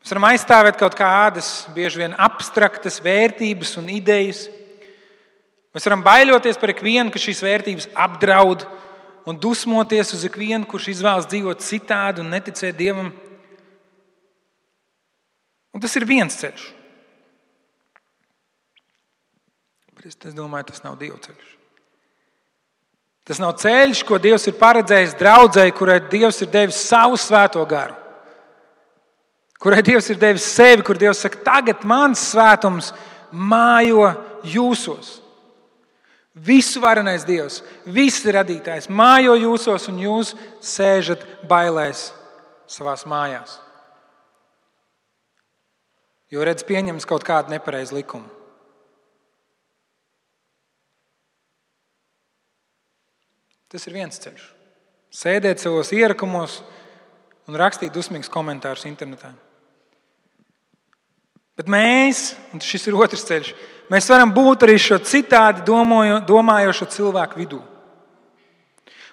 Mēs 0.04 0.12
varam 0.12 0.26
aizstāvēt 0.28 0.76
kaut 0.78 0.94
kādas, 0.94 1.64
bieži 1.74 2.04
vien 2.04 2.12
abstraktas 2.20 3.00
vērtības 3.02 3.72
un 3.80 3.88
idejas. 3.90 4.44
Mēs 5.76 5.84
varam 5.84 6.00
baidoties 6.00 6.56
par 6.56 6.70
ikvienu, 6.72 7.10
kas 7.12 7.20
šīs 7.20 7.42
vērtības 7.44 7.86
apdraud, 8.00 8.62
un 9.28 9.36
dusmoties 9.36 10.14
uz 10.16 10.22
ikvienu, 10.24 10.64
kurš 10.64 10.86
izvēlas 10.94 11.26
dzīvot 11.28 11.60
citādi 11.60 12.22
un 12.22 12.30
neticēt 12.32 12.78
Dievam. 12.78 13.10
Un 15.76 15.82
tas 15.84 15.92
ir 16.00 16.06
viens 16.08 16.38
ceļš. 16.40 16.62
Bet 19.98 20.30
es 20.30 20.38
domāju, 20.38 20.70
tas 20.70 20.80
nav 20.86 20.96
Dieva 21.02 21.20
ceļš. 21.20 21.52
Tas 23.28 23.42
nav 23.42 23.52
ceļš, 23.60 24.00
ko 24.08 24.16
Dievs 24.22 24.48
ir 24.48 24.56
paredzējis 24.56 25.14
draudzēji, 25.20 25.76
kurai 25.76 25.98
Dievs 26.08 26.40
ir 26.40 26.52
devis 26.56 26.80
savu 26.88 27.20
svēto 27.20 27.66
garu. 27.68 28.00
Kurai 29.60 29.84
Dievs 29.84 30.08
ir 30.08 30.24
devis 30.24 30.48
sevi, 30.56 30.80
kur 30.86 30.96
Dievs 30.96 31.20
saka, 31.26 31.44
tagad 31.44 31.84
mans 31.84 32.24
svētums 32.32 32.94
mājo 33.28 34.08
jūsos. 34.56 35.25
Visu 36.36 36.82
varenais 36.84 37.24
Dievs, 37.24 37.62
viss 37.88 38.26
radītājs 38.28 38.90
mājo 38.92 39.32
jūsos, 39.40 39.86
un 39.88 40.02
jūs 40.02 40.34
sēžat 40.60 41.22
bailēs 41.48 42.10
savā 42.68 42.92
mājās. 43.08 43.56
Jo 46.28 46.44
redz, 46.44 46.66
pieņems 46.66 47.06
kaut 47.08 47.24
kādu 47.24 47.54
nepareizu 47.54 47.96
likumu. 47.96 48.28
Tas 53.72 53.86
ir 53.88 53.96
viens 53.96 54.20
ceļš. 54.20 54.44
Sēdēt 55.16 55.62
savos 55.62 55.88
ierakumos 55.94 56.60
un 57.48 57.56
rakstīt 57.56 57.94
dusmīgus 57.94 58.30
komentārus 58.32 58.84
internetā. 58.88 59.32
Bet 61.56 61.70
mēs, 61.72 62.34
un 62.52 62.60
šis 62.60 62.84
ir 62.88 62.98
otrs 62.98 63.24
ceļš, 63.28 63.54
mēs 63.92 64.10
varam 64.12 64.32
būt 64.34 64.66
arī 64.66 64.76
šo 64.80 64.98
citādi 65.00 65.64
domājo, 65.64 66.20
domājošo 66.28 66.88
cilvēku 66.92 67.40
vidū. 67.40 67.62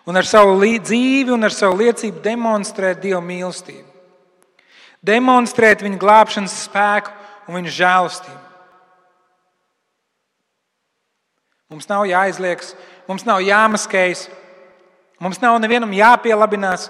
Un 0.03 0.19
ar 0.19 0.27
savu 0.27 0.57
dzīvi 0.59 1.31
un 1.31 1.47
ar 1.47 1.55
savu 1.55 1.79
liecību 1.79 2.19
demonstrēt 2.23 2.99
Dieva 2.99 3.21
mīlestību. 3.23 3.87
Demonstrēt 5.03 5.83
viņa 5.83 5.99
glābšanas 5.99 6.57
spēku 6.65 7.11
un 7.47 7.59
viņa 7.59 7.75
žēlastību. 7.79 8.39
Mums 11.71 11.87
nav 11.89 12.03
jāizliekas, 12.05 12.75
mums 13.07 13.23
nav 13.25 13.39
jāmaskējas, 13.43 14.27
Mums 15.23 15.39
nav 15.39 15.55
nevienam 15.63 15.93
jāpielabinās. 15.95 16.89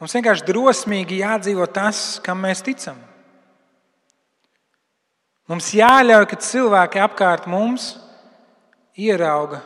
Mums 0.00 0.12
vienkārši 0.16 0.44
drosmīgi 0.44 1.22
jādzīvo 1.22 1.64
tas, 1.72 2.18
kam 2.24 2.42
mēs 2.44 2.60
ticam. 2.64 2.98
Mums 5.50 5.72
jāļauj, 5.74 6.28
ka 6.30 6.36
cilvēki 6.38 7.00
apkārt 7.02 7.48
mums 7.50 7.96
ierauga 8.94 9.64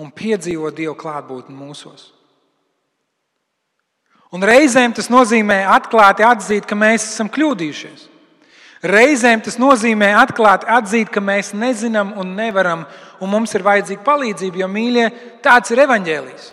un 0.00 0.08
piedzīvo 0.08 0.70
Dieva 0.72 0.94
klātbūtni 0.96 1.52
mūsos. 1.52 2.06
Un 4.32 4.40
reizēm 4.48 4.94
tas 4.96 5.10
nozīmē 5.12 5.58
atklāti 5.68 6.24
atzīt, 6.24 6.64
ka 6.64 6.78
mēs 6.78 7.10
esam 7.10 7.28
kļūdījušies. 7.28 8.06
Reizēm 8.88 9.44
tas 9.44 9.60
nozīmē 9.60 10.08
atklāti 10.16 10.66
atzīt, 10.72 11.12
ka 11.12 11.20
mēs 11.20 11.52
nezinām 11.52 12.16
un 12.18 12.32
nevaram, 12.38 12.86
un 13.20 13.30
mums 13.30 13.52
ir 13.54 13.62
vajadzīga 13.68 14.02
palīdzība, 14.08 14.64
jo 14.64 14.70
mīļie, 14.72 15.06
tāds 15.44 15.70
ir 15.70 15.84
evaņģēlijs. 15.84 16.48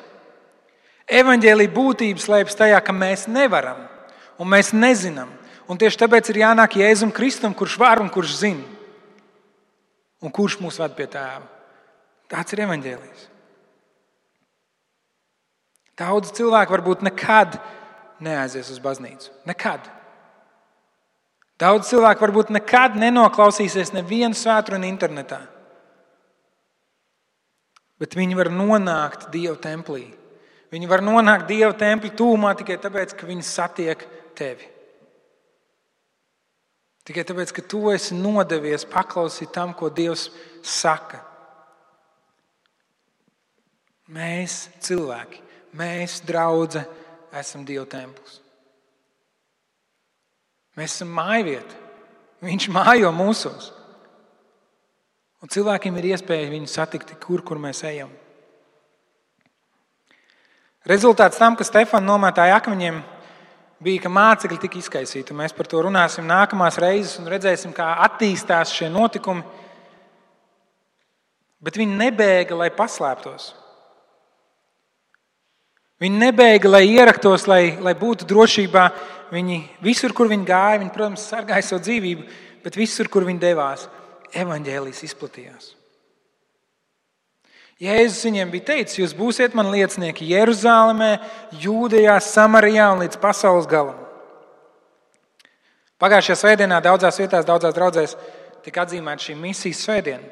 Evangelija 1.24 1.74
būtība 1.74 2.22
slēpjas 2.22 2.60
tajā, 2.60 2.84
ka 2.84 2.94
mēs 2.94 3.26
nevaram 3.32 3.88
un 4.38 4.52
mēs 4.52 4.76
nezinām. 4.76 5.39
Un 5.70 5.78
tieši 5.78 6.02
tāpēc 6.02 6.32
ir 6.32 6.42
jānāk 6.42 6.80
Jēzum 6.80 7.12
Kristum, 7.14 7.54
kurš 7.54 7.78
var 7.82 8.02
un 8.02 8.10
kurš 8.10 8.40
zina. 8.42 8.66
Un 10.26 10.34
kurš 10.36 10.58
mūs 10.64 10.80
ved 10.82 10.96
pie 10.98 11.06
tēva? 11.12 11.46
Tāds 12.30 12.54
ir 12.54 12.64
evanģēlijs. 12.66 13.28
Daudz 16.00 16.34
cilvēku 16.36 16.74
varbūt 16.74 17.06
nekad 17.06 17.58
neaizies 18.24 18.70
uz 18.74 18.82
baznīcu. 18.84 19.32
Nekad. 19.50 19.88
Daudz 21.60 21.90
cilvēku 21.92 22.24
varbūt 22.24 22.54
nekad 22.56 22.96
nenoklausīsies 23.00 23.94
nevienu 23.96 24.38
svētdienu 24.38 24.88
internetā. 24.88 25.42
Bet 28.00 28.16
viņi 28.16 28.38
var 28.40 28.48
nonākt 28.54 29.28
Dieva 29.34 29.58
templī 29.60 30.08
Viņi 30.70 30.90
var 30.90 31.02
nonākt 31.02 31.48
Dieva 31.50 31.74
templi 31.74 32.12
tūmā 32.14 32.54
tikai 32.58 32.78
tāpēc, 32.82 33.16
ka 33.18 33.28
viņi 33.28 33.46
satiek 33.46 34.04
tevi. 34.38 34.68
Tikai 37.10 37.24
tāpēc, 37.26 37.50
ka 37.58 37.64
tu 37.66 37.88
esi 37.90 38.14
nodevies 38.14 38.84
paklausīt 38.86 39.50
tam, 39.56 39.72
ko 39.74 39.90
Dievs 39.90 40.28
saka. 40.62 41.24
Mēs, 44.14 44.68
cilvēki, 44.86 45.42
mēs, 45.78 46.20
draugi, 46.26 46.84
esam 47.34 47.66
Dieva 47.66 47.88
templis. 47.90 48.38
Mēs 50.78 51.00
esam 51.00 51.10
mājvieta. 51.18 51.82
Viņš 52.46 52.70
mājo 52.78 53.10
mūsos. 53.18 53.74
Un 55.42 55.50
cilvēkiem 55.50 55.98
ir 55.98 56.12
iespēja 56.14 56.54
viņu 56.54 56.70
satikt, 56.70 57.18
kur, 57.24 57.42
kur 57.42 57.58
mēs 57.58 57.82
ejam. 57.90 58.14
Rezultāts 60.86 61.42
tam, 61.42 61.58
ka 61.58 61.66
Stefana 61.66 62.06
nomētāja 62.06 62.62
akmeņiem, 62.62 63.02
bija, 63.84 64.04
ka 64.04 64.12
mācekļi 64.12 64.60
tika 64.64 64.80
izkaisīti. 64.80 65.36
Mēs 65.38 65.56
par 65.56 65.70
to 65.70 65.82
runāsim 65.86 66.28
nākamās 66.28 66.80
reizes 66.82 67.18
un 67.22 67.30
redzēsim, 67.32 67.74
kā 67.76 67.94
attīstās 68.06 68.74
šie 68.76 68.92
notikumi. 68.94 69.46
Bet 71.64 71.80
viņi 71.80 71.98
nebēga, 72.00 72.56
lai 72.60 72.70
paslēptos. 72.76 73.54
Viņi 76.00 76.22
nebēga, 76.22 76.70
lai 76.72 76.86
ieraktos, 76.88 77.44
lai, 77.52 77.64
lai 77.84 77.96
būtu 78.00 78.28
drošībā. 78.28 78.86
Viņi 79.34 79.58
visur, 79.84 80.16
kur 80.16 80.32
viņi 80.32 80.48
gāja, 80.48 80.80
viņi, 80.80 80.94
protams, 80.96 81.26
sargāja 81.28 81.66
savu 81.68 81.84
dzīvību, 81.84 82.30
bet 82.64 82.80
visur, 82.80 83.12
kur 83.12 83.28
viņi 83.28 83.44
devās, 83.44 83.90
evaņģēlijas 84.40 85.04
izplatījās. 85.10 85.74
Jēzus 87.80 88.26
viņiem 88.28 88.50
bija 88.52 88.66
teicis, 88.74 88.98
jūs 89.00 89.14
būsiet 89.16 89.54
man 89.56 89.70
liecinieki 89.72 90.28
Jeruzalemē, 90.34 91.14
Jūdejā, 91.64 92.18
Samarijā 92.20 92.90
un 92.92 93.06
līdz 93.06 93.20
pasaules 93.22 93.70
galam. 93.72 93.96
Pagājušajā 96.00 96.36
svētdienā 96.42 96.82
daudzās 96.84 97.20
vietās, 97.22 97.48
daudzās 97.48 97.76
draudzēs 97.76 98.18
tika 98.66 98.84
atzīmēta 98.84 99.30
šī 99.30 99.36
misijas 99.40 99.86
svētdiena. 99.86 100.28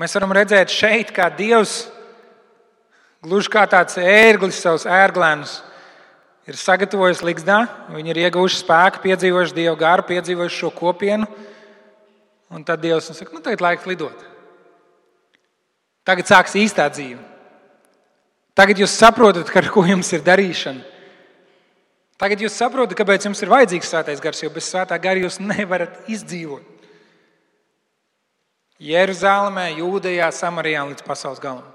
Mēs 0.00 0.16
varam 0.18 0.34
redzēt 0.36 0.72
šeit, 0.74 1.12
kā 1.14 1.30
Dievs, 1.32 1.86
gluži 3.24 3.52
kā 3.52 3.64
tāds 3.70 3.96
ērglis, 4.00 4.60
savus 4.60 4.84
ērglēnus, 4.90 5.56
ir 6.50 6.60
sagatavojis 6.60 7.24
līgzdā. 7.24 7.62
Viņi 7.94 8.12
ir 8.12 8.22
ieguvuši 8.26 8.60
spēku, 8.60 9.00
piedzīvojuši 9.06 9.56
Dieva 9.56 9.76
garu, 9.80 10.04
piedzīvojuši 10.10 10.60
šo 10.60 10.72
kopienu. 10.76 11.30
Un 12.52 12.64
tad 12.68 12.84
Dievs 12.84 13.08
saka, 13.08 13.32
nu 13.32 13.40
tagad 13.40 13.64
laiks 13.64 13.88
lidot. 13.88 14.33
Tagad 16.04 16.28
sāksies 16.28 16.68
īstā 16.68 16.88
dzīve. 16.92 17.20
Tagad 18.54 18.78
jūs 18.78 18.92
saprotat, 18.94 19.48
ar 19.56 19.70
ko 19.72 19.82
jums 19.88 20.12
ir 20.14 20.22
darīšana. 20.24 20.84
Tagad 22.20 22.44
jūs 22.44 22.54
saprotat, 22.54 22.94
kāpēc 22.98 23.26
jums 23.26 23.40
ir 23.42 23.50
vajadzīgs 23.50 23.90
svētais 23.90 24.20
gars, 24.22 24.42
jo 24.44 24.50
bez 24.54 24.68
svētā 24.70 24.98
gara 25.02 25.24
jūs 25.24 25.40
nevarat 25.42 26.04
izdzīvot. 26.12 26.70
Jeruzalemē, 28.84 29.68
Jūdejā, 29.78 30.28
Samarijā 30.34 30.84
līdz 30.90 31.02
pasaules 31.06 31.40
galam. 31.42 31.66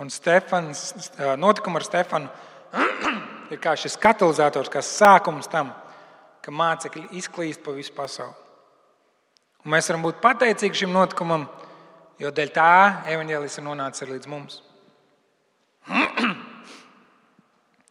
Un 0.00 0.10
Stefans, 0.12 1.10
notikumi 1.40 1.80
ar 1.80 1.84
Stefanu 1.84 2.28
ir 3.52 3.60
kā 3.60 3.72
šis 3.76 3.96
katalizators, 4.00 4.72
kā 4.72 4.82
sākums 4.84 5.48
tam, 5.52 5.72
ka 6.44 6.52
mācekļi 6.52 7.08
izklīst 7.20 7.64
pa 7.64 7.72
visu 7.76 7.94
pasauli. 7.96 8.36
Un 9.64 9.72
mēs 9.74 9.88
varam 9.90 10.04
būt 10.04 10.20
pateicīgi 10.22 10.84
šim 10.84 10.92
notikumam, 10.94 11.48
jo 12.22 12.32
dēļ 12.32 12.52
tā 12.54 12.72
evaņģēlis 13.12 13.58
ir 13.58 13.66
nonācis 13.66 14.08
līdz 14.10 14.30
mums. 14.30 14.60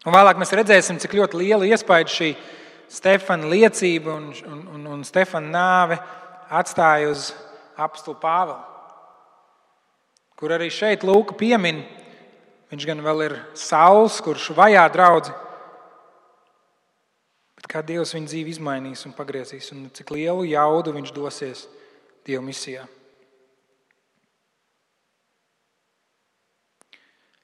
Un 0.05 0.13
vēlāk 0.13 0.38
mēs 0.38 0.53
redzēsim, 0.53 0.99
cik 1.01 1.15
ļoti 1.17 1.39
liela 1.41 1.65
iespēja 1.65 2.09
šī 2.11 2.29
Stefana 2.91 3.47
liecība 3.49 4.13
un, 4.13 4.29
un, 4.45 4.59
un, 4.75 4.88
un 4.97 5.03
Stefana 5.07 5.49
nāve 5.49 5.97
atstāja 6.53 7.09
uz 7.09 7.31
apstulu 7.81 8.19
Pāvelu. 8.21 8.59
Kur 10.38 10.51
arī 10.51 10.67
šeit 10.69 11.05
Lūka 11.07 11.33
piemin, 11.39 11.79
viņš 12.69 12.85
gan 12.85 13.01
vēl 13.01 13.23
ir 13.25 13.35
Sauls, 13.57 14.19
kurš 14.21 14.51
vajā 14.57 14.83
draugu. 14.93 15.33
Bet 17.55 17.69
kā 17.71 17.81
Dievs 17.81 18.13
viņa 18.13 18.29
dzīvi 18.29 18.53
izmainīs 18.53 19.07
un 19.07 19.15
pagriezīs, 19.17 19.71
un 19.73 19.88
cik 19.95 20.11
lielu 20.13 20.45
jaudu 20.51 20.93
viņš 20.93 21.15
dosies 21.15 21.65
Dieva 22.27 22.43
misijā. 22.45 22.85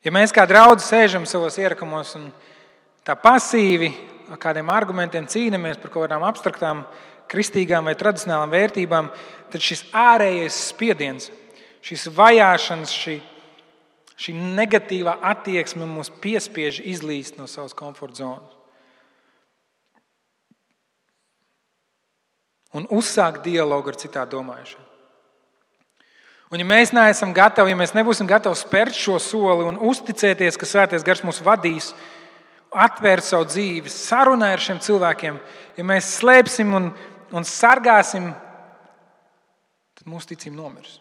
Ja 0.01 0.09
mēs 0.09 0.33
kā 0.33 0.47
draugi 0.49 0.81
sēžam 0.81 1.27
savos 1.29 1.59
ierakumos 1.61 2.15
un 2.17 2.31
tā 3.05 3.13
pasīvi 3.13 3.91
ar 4.33 4.39
kādiem 4.41 4.71
argumentiem 4.73 5.27
cīnāmies 5.29 5.77
par 5.77 5.91
kaut 5.93 6.07
kādām 6.07 6.25
abstraktām, 6.25 6.85
kristīgām 7.29 7.85
vai 7.85 7.93
tradicionālām 7.99 8.49
vērtībām, 8.51 9.11
tad 9.53 9.61
šis 9.61 9.85
ārējais 9.95 10.57
spiediens, 10.71 11.29
šis 11.85 12.07
vajāšanas, 12.17 12.95
šī, 13.03 13.19
šī 14.17 14.35
negatīvā 14.57 15.19
attieksme 15.31 15.85
mūs 15.85 16.09
piespiež 16.23 16.81
izlīst 16.81 17.37
no 17.37 17.47
savas 17.47 17.77
komforta 17.77 18.23
zonas. 18.23 18.57
Un 22.73 22.87
uzsākt 22.89 23.43
dialogu 23.45 23.91
ar 23.91 23.99
citādi 23.99 24.33
domājušiem. 24.33 24.90
Un, 26.51 26.59
ja 26.59 26.67
mēs 26.67 26.91
neesam 26.91 27.31
gatavi, 27.31 27.71
ja 27.71 27.79
mēs 27.79 27.93
nebūsim 27.95 28.27
gatavi 28.27 28.59
spērt 28.59 28.97
šo 28.97 29.15
soli 29.23 29.63
un 29.69 29.77
uzticēties, 29.87 30.57
ka 30.59 30.67
Svētais 30.67 31.05
Gars 31.07 31.23
mūs 31.23 31.39
vadīs, 31.45 31.93
atvērt 32.71 33.23
savu 33.23 33.47
dzīvi, 33.47 33.91
sarunāt 33.91 34.57
ar 34.57 34.63
šiem 34.63 34.81
cilvēkiem, 34.83 35.37
ja 35.79 35.85
mēs 35.87 36.09
slēpsim 36.17 36.73
un, 36.75 36.89
un 37.31 37.47
sargāsim, 37.47 38.27
tad 39.95 40.11
mūsu 40.11 40.33
ticība 40.33 40.57
nomirs. 40.57 40.97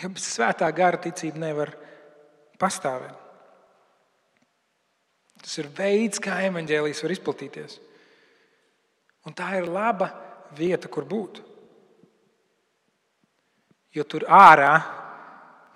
Jo 0.00 0.08
bez 0.14 0.30
svētā 0.32 0.68
gara 0.72 1.00
ticība 1.02 1.42
nevar 1.42 1.74
pastāvēt. 2.60 3.16
Tas 5.42 5.60
ir 5.60 5.68
veids, 5.76 6.22
kā 6.22 6.40
evanģēlijas 6.48 7.04
var 7.04 7.14
izplatīties. 7.14 7.76
Un 9.28 9.36
tā 9.36 9.52
ir 9.58 9.68
laba 9.68 10.08
vieta, 10.56 10.88
kur 10.88 11.04
būt. 11.08 11.42
Jo 13.96 14.04
tur 14.04 14.26
ārā 14.28 14.74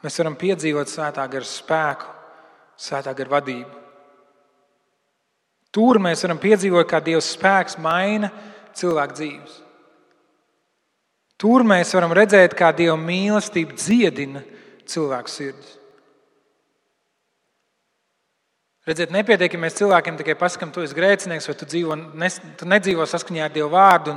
mēs 0.03 0.19
varam 0.21 0.37
piedzīvot 0.39 0.91
svētā 0.91 1.25
gara 1.31 1.49
spēku, 1.49 2.09
svētā 2.77 3.15
gara 3.17 3.39
vadību. 3.39 3.83
Tur 5.73 5.97
mēs 6.05 6.21
varam 6.27 6.41
piedzīvot, 6.41 6.85
kā 6.89 7.01
Dieva 7.01 7.23
spēks 7.25 7.79
maina 7.81 8.29
cilvēku 8.77 9.17
dzīves. 9.17 9.61
Tur 11.41 11.65
mēs 11.67 11.95
varam 11.97 12.13
redzēt, 12.15 12.53
kā 12.55 12.69
Dieva 12.77 12.99
mīlestība 13.01 13.79
dziedina 13.79 14.43
cilvēku 14.87 15.33
sirdis. 15.33 15.79
Redziet, 18.87 19.13
nepietiek, 19.15 19.55
ja 19.55 19.63
mēs 19.63 19.79
cilvēkiem 19.79 20.17
tikai 20.19 20.35
pasakām, 20.39 20.73
tu 20.75 20.83
esi 20.83 20.97
grēcinieks, 20.99 21.47
vai 21.47 21.55
tu, 21.55 21.67
dzīvo, 21.71 21.97
nes, 22.19 22.41
tu 22.59 22.67
nedzīvo 22.67 23.07
saskaņā 23.07 23.47
ar 23.47 23.53
Dieva 23.55 23.71
vārdu. 23.71 24.17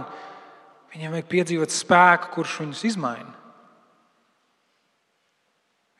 Viņiem 0.92 1.14
vajag 1.14 1.28
piedzīvot 1.32 1.74
spēku, 1.74 2.32
kurš 2.34 2.60
viņus 2.64 2.82
izmaina. 2.90 3.45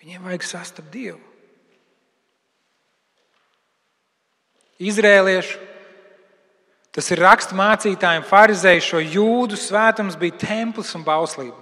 Viņiem 0.06 0.22
vajag 0.22 0.44
sastapt 0.46 0.92
Dievu. 0.94 1.18
Izrēliešu, 4.86 5.58
tas 6.94 7.10
ir 7.10 7.24
raksturmācītājiem, 7.26 8.28
farizēju 8.30 8.84
šo 8.86 9.02
jūdu 9.02 9.58
svētums 9.58 10.20
bija 10.20 10.38
templis 10.44 10.94
un 10.94 11.02
bauslība. 11.08 11.58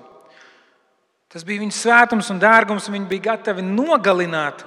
Tas 1.32 1.48
bija 1.48 1.64
viņu 1.64 1.78
svētums 1.78 2.34
un 2.34 2.44
dārgums, 2.44 2.90
un 2.90 2.98
viņi 2.98 3.10
bija 3.14 3.30
gatavi 3.32 3.64
nogalināt, 3.64 4.66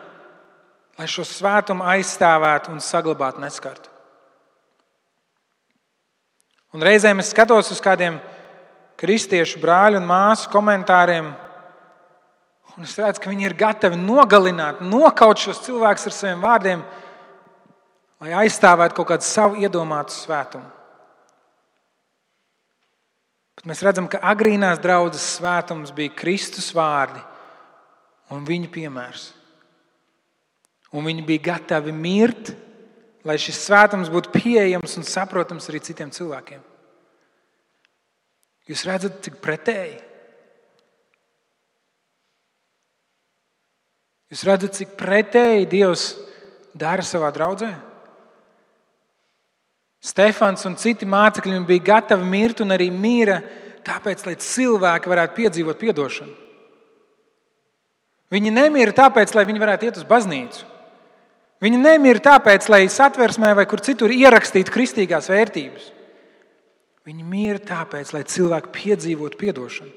lai 0.97 1.13
šo 1.13 1.27
svētumu 1.29 1.85
aizstāvētu 1.85 2.73
un 2.73 2.81
saglabātu 2.81 3.45
neskartu. 3.45 3.93
Un 6.73 6.81
reizēm 6.81 7.21
es 7.21 7.35
skatos 7.35 7.75
uz 7.77 7.85
kādiem 7.85 8.17
kristiešu 8.97 9.61
brāļu 9.61 10.01
un 10.01 10.09
māsu 10.09 10.49
komentāriem, 10.49 11.35
un 12.77 12.85
es 12.85 12.95
redzu, 13.01 13.23
ka 13.25 13.33
viņi 13.33 13.49
ir 13.49 13.57
gatavi 13.57 13.99
nogalināt, 14.01 14.83
nokaut 14.85 15.41
šos 15.41 15.65
cilvēkus 15.65 16.11
ar 16.11 16.17
saviem 16.17 16.45
vārdiem 16.45 16.87
lai 18.23 18.33
aizstāvētu 18.45 18.97
kaut 18.97 19.11
kādu 19.13 19.27
savu 19.27 19.61
iedomātu 19.61 20.15
svētumu. 20.17 20.69
Bet 23.57 23.69
mēs 23.71 23.83
redzam, 23.85 24.09
ka 24.09 24.21
agrīnās 24.33 24.81
draudzes 24.83 25.25
svētums 25.39 25.93
bija 25.97 26.15
Kristus 26.17 26.71
vārdi 26.77 27.23
un 28.35 28.45
viņa 28.47 28.71
piemērs. 28.73 29.31
Un 30.97 31.05
viņi 31.09 31.25
bija 31.27 31.45
gatavi 31.53 31.93
mirt, 31.93 32.53
lai 33.27 33.37
šis 33.43 33.59
svētums 33.67 34.11
būtu 34.13 34.33
pieejams 34.33 34.97
un 35.01 35.07
saprotams 35.09 35.67
arī 35.71 35.81
citiem 35.85 36.13
cilvēkiem. 36.15 36.63
Jūs 38.67 38.85
redzat, 38.87 39.19
cik 39.23 39.41
pretēji. 39.43 39.99
Jūs 44.33 44.43
redzat, 44.47 44.75
cik 44.75 44.97
pretēji 44.99 45.69
Dievs 45.71 46.09
dara 46.75 47.05
savā 47.07 47.31
draudzē? 47.35 47.71
Stefans 50.03 50.67
un 50.67 50.75
citi 50.79 51.07
mācekļi 51.09 51.61
bija 51.67 51.87
gatavi 51.93 52.27
mirt 52.31 52.63
un 52.63 52.75
arī 52.75 52.89
mīra, 52.95 53.41
tāpēc, 53.87 54.25
lai 54.27 54.35
cilvēki 54.43 55.11
varētu 55.11 55.37
piedzīvot 55.39 55.85
atdošanu. 55.93 56.35
Viņi 58.35 58.51
nemira 58.51 58.95
tāpēc, 58.95 59.35
lai 59.39 59.45
viņi 59.47 59.63
varētu 59.63 59.87
iet 59.87 60.01
uz 60.01 60.07
baznīcu. 60.07 60.65
Viņi 61.63 61.79
nemira 61.79 62.23
tāpēc, 62.23 62.67
lai 62.69 62.83
satversmē 62.91 63.53
vai 63.57 63.65
kur 63.71 63.81
citur 63.81 64.11
ierakstītu 64.13 64.75
kristīgās 64.75 65.31
vērtības. 65.31 65.93
Viņi 67.07 67.23
mīra 67.23 67.63
tāpēc, 67.63 68.11
lai 68.13 68.25
cilvēki 68.27 68.73
piedzīvotu 68.75 69.51
atdošanu, 69.53 69.95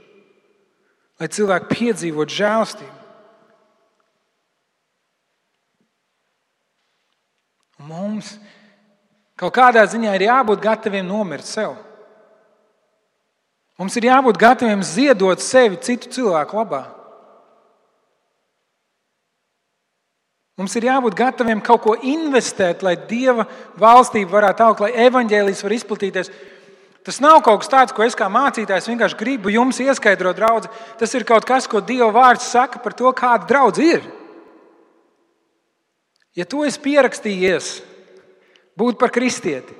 lai 1.19 1.29
cilvēki 1.33 1.69
piedzīvotu 1.73 2.37
žēlstību. 2.37 2.98
Mums 7.79 8.35
Kaut 9.39 9.55
kādā 9.55 9.85
ziņā 9.87 10.17
ir 10.17 10.27
jābūt 10.27 10.59
gataviem 10.63 11.05
nomirt 11.07 11.47
sev. 11.47 11.77
Mums 13.79 13.95
ir 13.95 14.09
jābūt 14.09 14.39
gataviem 14.39 14.81
ziedot 14.83 15.39
sevi 15.39 15.79
citu 15.79 16.11
cilvēku 16.11 16.59
labā. 16.59 16.81
Mums 20.59 20.75
ir 20.75 20.89
jābūt 20.89 21.15
gataviem 21.15 21.61
kaut 21.63 21.85
ko 21.85 21.95
investēt, 22.03 22.83
lai 22.83 22.97
Dieva 23.07 23.45
valstība 23.79 24.33
varētu 24.33 24.65
augt, 24.65 24.83
lai 24.83 25.07
evaņģēlijas 25.07 25.63
var 25.63 25.75
izplatīties. 25.77 26.33
Tas 27.07 27.21
nav 27.23 27.39
kaut 27.45 27.61
kas 27.63 27.71
tāds, 27.71 27.95
ko 27.95 28.03
es 28.03 28.19
kā 28.19 28.27
mācītājs 28.27 28.89
vienkārši 28.91 29.19
gribu 29.21 29.53
jums 29.55 29.79
ieskaidrot, 29.79 30.35
draugi. 30.35 30.67
Tas 30.99 31.15
ir 31.15 31.23
kaut 31.23 31.47
kas, 31.47 31.63
ko 31.63 31.79
Dieva 31.79 32.11
vārds 32.11 32.51
saka 32.51 32.83
par 32.83 32.91
to, 32.91 33.07
kāda 33.15 33.47
draudzība 33.47 34.01
ir. 34.01 34.18
Ja 36.37 36.45
tu 36.45 36.63
esi 36.67 36.81
pierakstījies 36.83 37.69
būt 38.77 38.99
par 39.01 39.11
kristieti. 39.13 39.75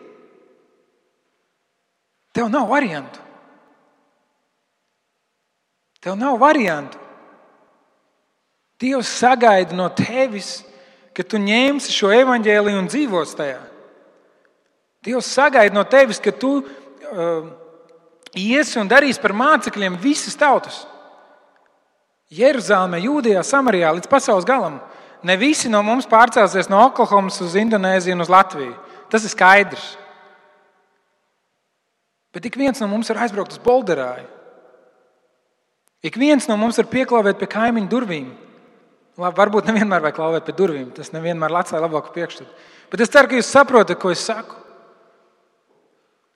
Tev 2.34 2.50
nav 2.52 2.70
variantu. 2.70 3.22
Tev 6.00 6.16
nav 6.18 6.40
variantu. 6.40 6.98
Dievs 8.80 9.10
sagaida 9.20 9.76
no 9.76 9.90
tevis, 9.92 10.62
ka 11.12 11.26
tu 11.28 11.40
ņemsi 11.42 11.92
šo 11.92 12.14
evaņģēliju 12.16 12.80
un 12.80 12.88
dzīvos 12.88 13.36
tajā. 13.36 13.60
Dievs 15.04 15.32
sagaida 15.36 15.76
no 15.76 15.84
tevis, 15.84 16.22
ka 16.24 16.32
tu 16.32 16.62
uh, 16.62 17.50
iesi 18.40 18.80
un 18.80 18.88
darīsi 18.88 19.20
par 19.20 19.36
mācekļiem 19.36 20.00
visas 20.00 20.38
tautas. 20.40 20.86
Jeruzalemē, 22.32 23.02
Jūdijā, 23.04 23.44
Samarijā 23.44 23.92
līdz 23.98 24.08
pasaules 24.08 24.48
galam. 24.48 24.78
Ne 25.24 25.36
visi 25.36 25.70
no 25.72 25.82
mums 25.84 26.08
pārcelsies 26.08 26.70
no 26.72 26.80
Oklahomas 26.86 27.42
uz 27.44 27.58
Indonēziju 27.60 28.16
un 28.16 28.24
uz 28.24 28.32
Latviju. 28.32 28.76
Tas 29.12 29.26
ir 29.26 29.34
skaidrs. 29.34 29.88
Bet 32.34 32.46
ik 32.46 32.56
viens 32.60 32.80
no 32.80 32.88
mums 32.88 33.10
ir 33.10 33.20
aizbraukt 33.20 33.56
uz 33.58 33.62
Bolderāju. 33.64 34.28
Ik 36.06 36.16
viens 36.16 36.46
no 36.48 36.56
mums 36.56 36.78
ir 36.80 36.88
pieklauvēt 36.88 37.40
pie 37.42 37.50
kaimiņa 37.52 37.92
durvīm. 37.92 38.30
Labi, 39.20 39.36
varbūt 39.36 39.68
nevienmēr 39.68 40.06
vajag 40.06 40.16
klauvēt 40.16 40.46
pie 40.48 40.56
durvīm. 40.56 40.88
Tas 40.96 41.12
nevienmēr 41.12 41.58
atstāja 41.60 41.84
labāku 41.84 42.14
priekšstatu. 42.16 42.54
Bet 42.92 43.04
es 43.04 43.12
ceru, 43.12 43.28
ka 43.28 43.36
jūs 43.36 43.52
saprotat, 43.52 44.00
ko 44.00 44.14
es 44.14 44.24
saku. 44.24 44.56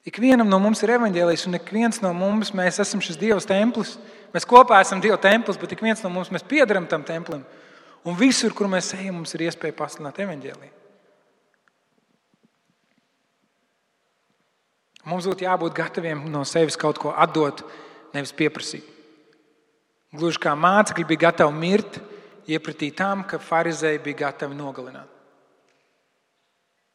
Ik 0.03 0.19
vienam 0.19 0.49
no 0.51 0.59
mums 0.59 0.81
ir 0.83 0.91
evaņģēlijs, 0.97 1.45
un 1.47 1.55
ik 1.55 1.69
viens 1.71 2.01
no 2.03 2.11
mums 2.11 2.51
mēs 2.51 2.81
esam 2.83 2.99
šis 2.99 3.15
Dieva 3.21 3.39
templis. 3.39 3.95
Mēs 4.35 4.47
kopā 4.49 4.81
esam 4.83 4.99
Dieva 4.99 5.15
templis, 5.21 5.55
bet 5.61 5.71
ik 5.71 5.83
viens 5.85 6.03
no 6.03 6.11
mums 6.11 6.33
mēs 6.33 6.43
piedaram 6.43 6.89
tam 6.91 7.05
templim. 7.07 7.45
Un 8.03 8.17
visur, 8.19 8.51
kur 8.55 8.67
mēs 8.67 8.91
ejam, 8.97 9.21
mums 9.21 9.33
ir 9.35 9.45
iespēja 9.47 9.75
pasludināt 9.77 10.19
evaņģēliju. 10.25 10.73
Mums 15.07 15.27
būtu 15.27 15.43
jābūt 15.43 15.75
gataviem 15.75 16.21
no 16.31 16.43
sevis 16.47 16.79
kaut 16.79 16.99
ko 16.99 17.11
atdot, 17.11 17.63
nevis 18.15 18.31
pieprasīt. 18.35 18.85
Gluži 20.13 20.39
kā 20.39 20.53
mācekļi 20.55 21.07
bija 21.09 21.25
gatavi 21.25 21.57
mirt, 21.57 21.97
iepratī 22.47 22.91
tam, 22.95 23.23
ka 23.27 23.39
farizēji 23.41 24.03
bija 24.03 24.27
gatavi 24.27 24.55
nogalināt. 24.55 25.09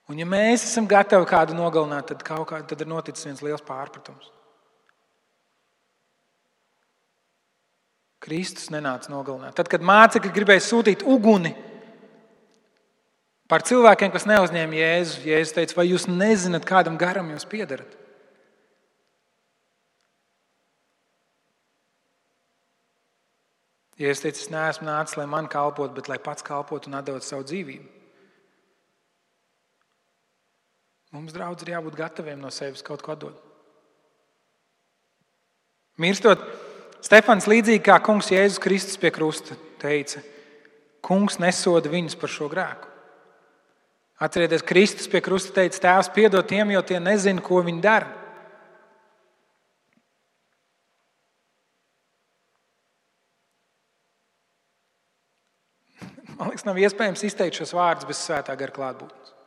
Un, 0.09 0.16
ja 0.16 0.24
mēs 0.24 0.64
esam 0.64 0.86
gatavi 0.88 1.26
kādu 1.28 1.56
nogalināt, 1.56 2.09
tad, 2.12 2.22
kā, 2.24 2.38
tad 2.64 2.80
ir 2.80 2.88
noticis 2.88 3.26
viens 3.28 3.42
liels 3.44 3.64
pārpratums. 3.64 4.30
Kristus 8.29 8.68
nenāca 8.70 9.11
nogalināt. 9.11 9.57
Tad, 9.57 9.72
kad 9.72 9.83
mācekļi 9.83 10.35
gribēja 10.37 10.68
sūtīt 10.68 11.03
uguni, 11.09 11.57
Par 13.49 13.64
cilvēkiem, 13.64 14.12
kas 14.12 14.26
neuzņēma 14.29 14.76
Jēzu, 14.76 15.22
Jēzus 15.24 15.55
teica, 15.57 15.76
vai 15.79 15.87
jūs 15.89 16.05
nezināt, 16.11 16.66
kādam 16.68 16.99
garam 17.01 17.31
jūs 17.33 17.49
piedarat? 17.49 17.95
Jēzus 23.99 24.20
teica, 24.26 24.43
es 24.45 24.51
neesmu 24.53 24.87
nācis, 24.91 25.16
lai 25.16 25.24
man 25.33 25.49
kalpotu, 25.51 25.97
bet 25.97 26.12
lai 26.12 26.20
pats 26.22 26.45
kalpotu 26.45 26.93
un 26.93 26.99
atdotu 27.01 27.24
savu 27.24 27.49
dzīvību. 27.49 27.89
Mums, 31.16 31.33
draudz, 31.33 31.64
ir 31.64 31.72
jābūt 31.72 31.97
gataviem 31.97 32.45
no 32.45 32.53
sevis 32.53 32.85
kaut 32.85 33.01
ko 33.03 33.16
dot. 33.16 33.41
Mirstot, 35.99 36.45
Stefans 37.05 37.46
līdzīgi 37.46 37.84
kā 37.86 37.96
kungs 38.03 38.30
Jēzus 38.32 38.61
Kristus 38.62 38.99
pie 39.01 39.12
krusta 39.14 39.57
teica, 39.78 40.22
kungs 41.05 41.38
nesoda 41.38 41.90
viņus 41.92 42.18
par 42.18 42.32
šo 42.32 42.49
grēku. 42.51 42.90
Atcerieties, 44.18 44.66
Kristus 44.66 45.07
pie 45.11 45.22
krusta 45.22 45.55
teica, 45.61 45.78
Tēvs, 45.84 46.11
piedod 46.11 46.46
tiem, 46.51 46.72
jo 46.74 46.82
tie 46.82 46.99
nezina, 46.99 47.42
ko 47.44 47.62
viņi 47.62 47.84
dara. 47.84 48.11
Man 56.38 56.51
liekas, 56.51 56.66
nav 56.66 56.78
iespējams 56.78 57.24
izteikt 57.26 57.59
šos 57.59 57.74
vārdus 57.74 58.07
bez 58.07 58.18
svētā 58.22 58.55
gara 58.59 58.74
klātbūtnes. 58.74 59.38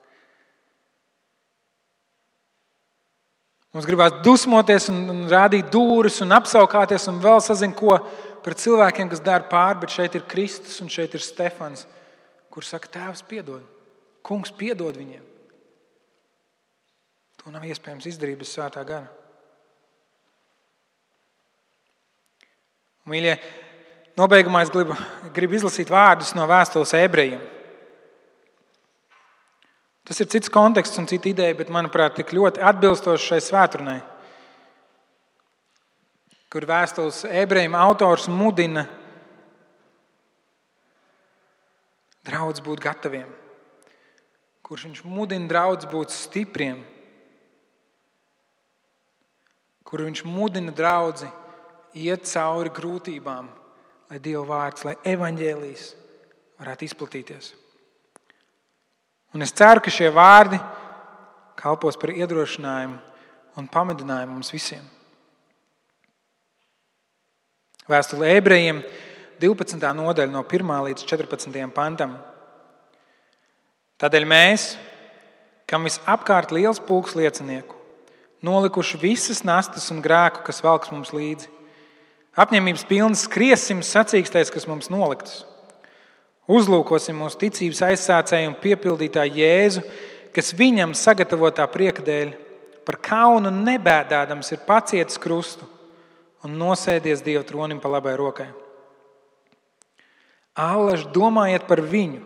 Mums 3.72 3.88
gribās 3.88 4.18
dusmoties 4.26 4.90
un, 4.92 5.06
un 5.14 5.22
rādīt 5.32 5.70
dūris 5.72 6.20
un 6.26 6.36
apskaukāties 6.36 7.08
un 7.08 7.22
vēl 7.24 7.40
sazina, 7.44 7.76
ko 7.76 7.96
par 8.44 8.58
cilvēkiem, 8.60 9.08
kas 9.12 9.24
dara 9.24 9.48
pāri, 9.48 9.80
bet 9.86 9.94
šeit 9.96 10.18
ir 10.18 10.28
Kristus 10.28 10.82
un 10.84 10.92
šeit 10.92 11.16
ir 11.16 11.24
Stefans, 11.24 11.86
kurš 12.52 12.74
saka, 12.74 12.92
Tēvs, 12.98 13.24
piedod, 13.30 13.64
Kungs, 14.28 14.52
piedod 14.54 14.98
viņiem. 15.00 15.24
To 17.42 17.54
nav 17.54 17.64
iespējams 17.66 18.06
izdarīt 18.12 18.44
bez 18.44 18.52
svētā 18.54 18.84
gara. 18.86 19.08
Mīļie, 23.10 23.34
nobeigumā 24.20 24.62
es 24.62 24.70
gribu, 24.70 24.94
gribu 25.34 25.58
izlasīt 25.58 25.90
vārdus 25.90 26.36
no 26.38 26.46
vēstules 26.50 26.94
ebrejiem. 27.00 27.42
Tas 30.08 30.20
ir 30.20 30.30
cits 30.32 30.50
konteksts 30.50 30.98
un 30.98 31.08
cita 31.10 31.30
ideja, 31.30 31.56
bet, 31.58 31.70
manuprāt, 31.74 32.16
tik 32.18 32.34
ļoti 32.34 32.64
atbilstoši 32.66 33.28
šai 33.34 33.42
svētdienai, 33.46 34.00
kur 36.52 36.66
vēstules 36.68 37.22
ebrejiem 37.30 37.78
autors 37.78 38.26
mudina 38.28 38.88
draudz 42.28 42.62
būt 42.66 42.82
gataviem, 42.82 43.30
kurš 44.66 44.90
viņš 44.90 45.06
mudina 45.06 45.48
draudz 45.50 45.88
būt 45.90 46.14
stipriem, 46.14 46.82
kur 49.86 50.06
viņš 50.08 50.26
mudina 50.26 50.74
draugu 50.76 51.30
iet 51.94 52.28
cauri 52.30 52.72
grūtībām, 52.72 53.50
lai 54.12 54.20
Dieva 54.24 54.46
vārds, 54.48 54.86
lai 54.88 54.96
evaņģēlijas 55.14 55.90
varētu 56.62 56.88
izplatīties. 56.88 57.52
Un 59.32 59.42
es 59.46 59.54
ceru, 59.56 59.80
ka 59.80 59.92
šie 59.92 60.10
vārdi 60.12 60.60
kalpos 61.60 61.96
par 62.00 62.12
iedrošinājumu 62.12 62.98
un 63.60 63.68
pamudinājumu 63.72 64.36
mums 64.36 64.52
visiem. 64.52 64.84
Vēstule 67.92 68.34
ebrejiem 68.36 68.82
12. 69.42 69.80
nodaļa 69.80 70.32
no 70.32 70.44
1 70.44 70.74
līdz 70.88 71.06
14. 71.08 71.62
pantam. 71.76 72.18
Tādēļ 74.02 74.28
mēs, 74.28 74.66
kam 75.70 75.88
visapkārt 75.88 76.52
liels 76.56 76.82
pulks 76.84 77.16
liecinieku, 77.16 77.78
nolikuši 78.44 79.00
visas 79.00 79.44
nastas 79.48 79.88
un 79.94 80.02
grēku, 80.04 80.44
kas 80.48 80.64
velks 80.66 80.92
mums 80.92 81.14
līdzi, 81.16 81.48
apņēmības 82.42 82.88
pilns 82.90 83.24
skriesim 83.28 83.84
sacīkstais, 83.86 84.52
kas 84.52 84.68
mums 84.68 84.92
noliktas 84.92 85.46
Uzlūkosim 86.52 87.16
mūsu 87.16 87.40
ticības 87.46 87.84
aizsācēju 87.92 88.50
un 88.52 88.58
piepildītāju 88.60 89.40
Jēzu, 89.40 89.84
kas 90.36 90.52
viņam 90.58 90.96
sagatavotā 90.98 91.68
prieka 91.72 92.04
dēļ 92.04 92.34
par 92.88 92.98
kaunu 93.04 93.52
nebēdādams 93.54 94.52
ir 94.52 94.66
pacietis 94.68 95.20
krustu 95.22 95.68
un 96.44 96.58
nosēdies 96.58 97.22
Dieva 97.24 97.46
tronim 97.48 97.80
pa 97.80 97.92
labai 97.92 98.18
rokai. 98.20 98.50
Allaž 100.58 101.06
domājiet 101.14 101.64
par 101.70 101.80
viņu, 101.80 102.20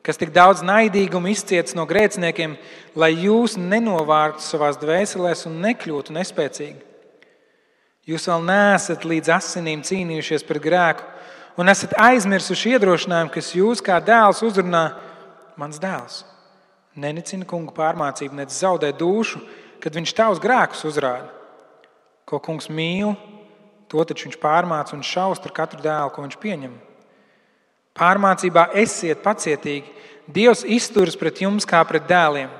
kas 0.00 0.16
tik 0.16 0.32
daudz 0.32 0.62
naidīguma 0.64 1.28
izciets 1.28 1.76
no 1.76 1.84
grēciniekiem, 1.88 2.54
lai 2.96 3.10
jūs 3.26 3.58
nenovārtu 3.60 4.40
savās 4.44 4.78
dvēselēs 4.80 5.44
un 5.50 5.60
nekļūtu 5.66 6.16
nespēcīgi. 6.16 6.78
Jūs 8.08 8.24
vēl 8.30 8.46
neesat 8.46 9.04
līdz 9.04 9.34
asinīm 9.36 9.82
cīnījušies 9.84 10.46
pret 10.48 10.64
grēku, 10.64 11.04
un 11.60 11.68
esat 11.68 11.92
aizmirsuši 12.00 12.74
iedrošinājumu, 12.76 13.32
kas 13.34 13.52
jūs 13.52 13.82
kā 13.84 13.98
dēls 14.00 14.40
uzrunā, 14.46 14.84
mans 15.60 15.80
dēls. 15.82 16.22
Nenicina 17.00 17.46
kungu 17.48 17.74
pārmācību, 17.76 18.38
nec 18.38 18.54
zaudē 18.54 18.90
dušu, 18.96 19.42
kad 19.80 19.94
viņš 19.96 20.14
tavus 20.16 20.40
grēkus 20.42 20.86
uzrāda. 20.88 21.28
Ko 22.28 22.40
kungs 22.42 22.70
mīl, 22.72 23.12
to 23.90 24.02
taču 24.06 24.28
viņš 24.28 24.38
pārmāca 24.40 24.96
un 24.96 25.04
šaust 25.06 25.46
ar 25.46 25.54
katru 25.56 25.82
dēlu, 25.84 26.12
ko 26.14 26.24
viņš 26.24 26.38
pieņem. 26.40 26.72
Pārmācībā 27.98 28.70
esiet 28.80 29.22
pacietīgi. 29.24 29.90
Dievs 30.30 30.62
izturas 30.64 31.18
pret 31.18 31.42
jums 31.42 31.66
kā 31.68 31.82
pret 31.84 32.06
dēliem. 32.08 32.50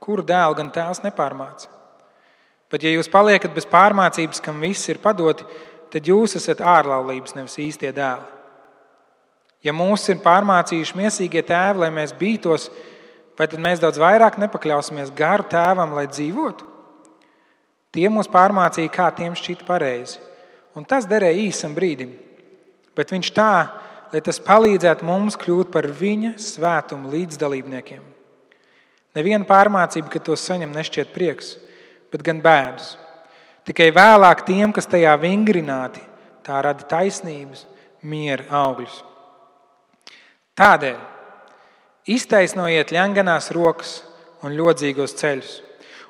Kuru 0.00 0.24
dēlu 0.26 0.56
gan 0.56 0.70
tēls 0.72 1.02
nepārmāca? 1.04 1.68
Bet, 2.72 2.82
ja 2.82 2.90
jūs 2.90 3.10
paliekat 3.10 3.52
bez 3.54 3.66
pārmācības, 3.70 4.40
kam 4.42 4.58
viss 4.64 4.88
ir 4.90 4.98
padoti, 5.02 5.44
tad 5.92 6.08
jūs 6.08 6.36
esat 6.38 6.62
ārlaulības, 6.64 7.36
nevis 7.36 7.58
īstie 7.62 7.92
dēli. 7.94 8.34
Ja 9.64 9.74
mūs 9.74 10.04
ir 10.12 10.20
pārmācījuši 10.22 10.98
mīsīgie 10.98 11.42
tēvi, 11.46 11.82
lai 11.82 11.90
mēs 11.94 12.14
bītos, 12.16 12.68
vai 13.38 13.48
tad 13.50 13.62
mēs 13.62 13.82
daudz 13.82 13.98
vairāk 13.98 14.38
nepakļausimies 14.38 15.14
garu 15.16 15.46
tēvam, 15.50 15.96
lai 15.96 16.06
dzīvotu? 16.10 16.68
Tie 17.96 18.06
mūs 18.12 18.28
pārmācīja, 18.30 18.92
kā 18.92 19.08
tiem 19.16 19.34
šķita 19.34 19.66
pareizi. 19.66 20.20
Un 20.76 20.84
tas 20.84 21.08
derēja 21.08 21.46
īsam 21.46 21.72
brīdim. 21.74 22.12
Bet 22.96 23.12
viņš 23.14 23.30
tā, 23.36 23.52
lai 24.12 24.20
tas 24.24 24.38
palīdzētu 24.44 25.06
mums 25.08 25.38
kļūt 25.40 25.72
par 25.72 25.88
viņa 25.88 26.34
svētumu 26.40 27.10
līdzdalībniekiem. 27.14 28.04
Neviena 29.16 29.48
pārmācība, 29.48 30.10
ka 30.12 30.20
to 30.20 30.36
saņem, 30.36 30.74
nešķiet 30.76 31.14
prieks, 31.14 31.54
bet 32.12 32.24
gan 32.24 32.42
bēdas. 32.44 32.94
Tikai 33.66 33.90
vēlāk 33.90 34.44
tiem, 34.46 34.70
kas 34.70 34.86
tajā 34.86 35.16
vingrināti, 35.18 36.02
tā 36.46 36.60
rada 36.62 36.86
taisnības, 36.86 37.64
miera 38.06 38.46
augļus. 38.62 39.00
Tādēļ 40.56 41.00
iztaisnojiet 42.14 42.94
ļanganās 42.94 43.50
rokas 43.56 43.98
un 44.46 44.54
ļodzīgos 44.54 45.16
ceļus, 45.18 45.56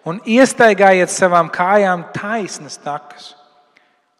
un 0.07 0.20
iestaigājiet 0.28 1.11
savām 1.11 1.48
kājām 1.54 2.04
taisnas 2.14 2.76
takas, 2.84 3.32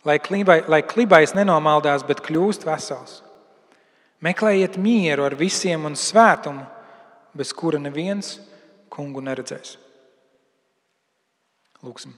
lai, 0.09 0.17
klibai, 0.23 0.63
lai 0.71 0.81
klibais 0.89 1.37
nenomaldās, 1.37 2.07
bet 2.09 2.25
kļūst 2.25 2.65
vesels. 2.67 3.21
Meklējiet 4.25 4.81
mieru 4.81 5.27
ar 5.29 5.37
visiem 5.37 5.85
un 5.85 5.95
svētumu, 5.99 6.65
bez 7.37 7.53
kura 7.53 7.79
neviens 7.79 8.39
kungu 8.89 9.21
neredzēs. 9.21 9.77
Lūksim! 11.85 12.17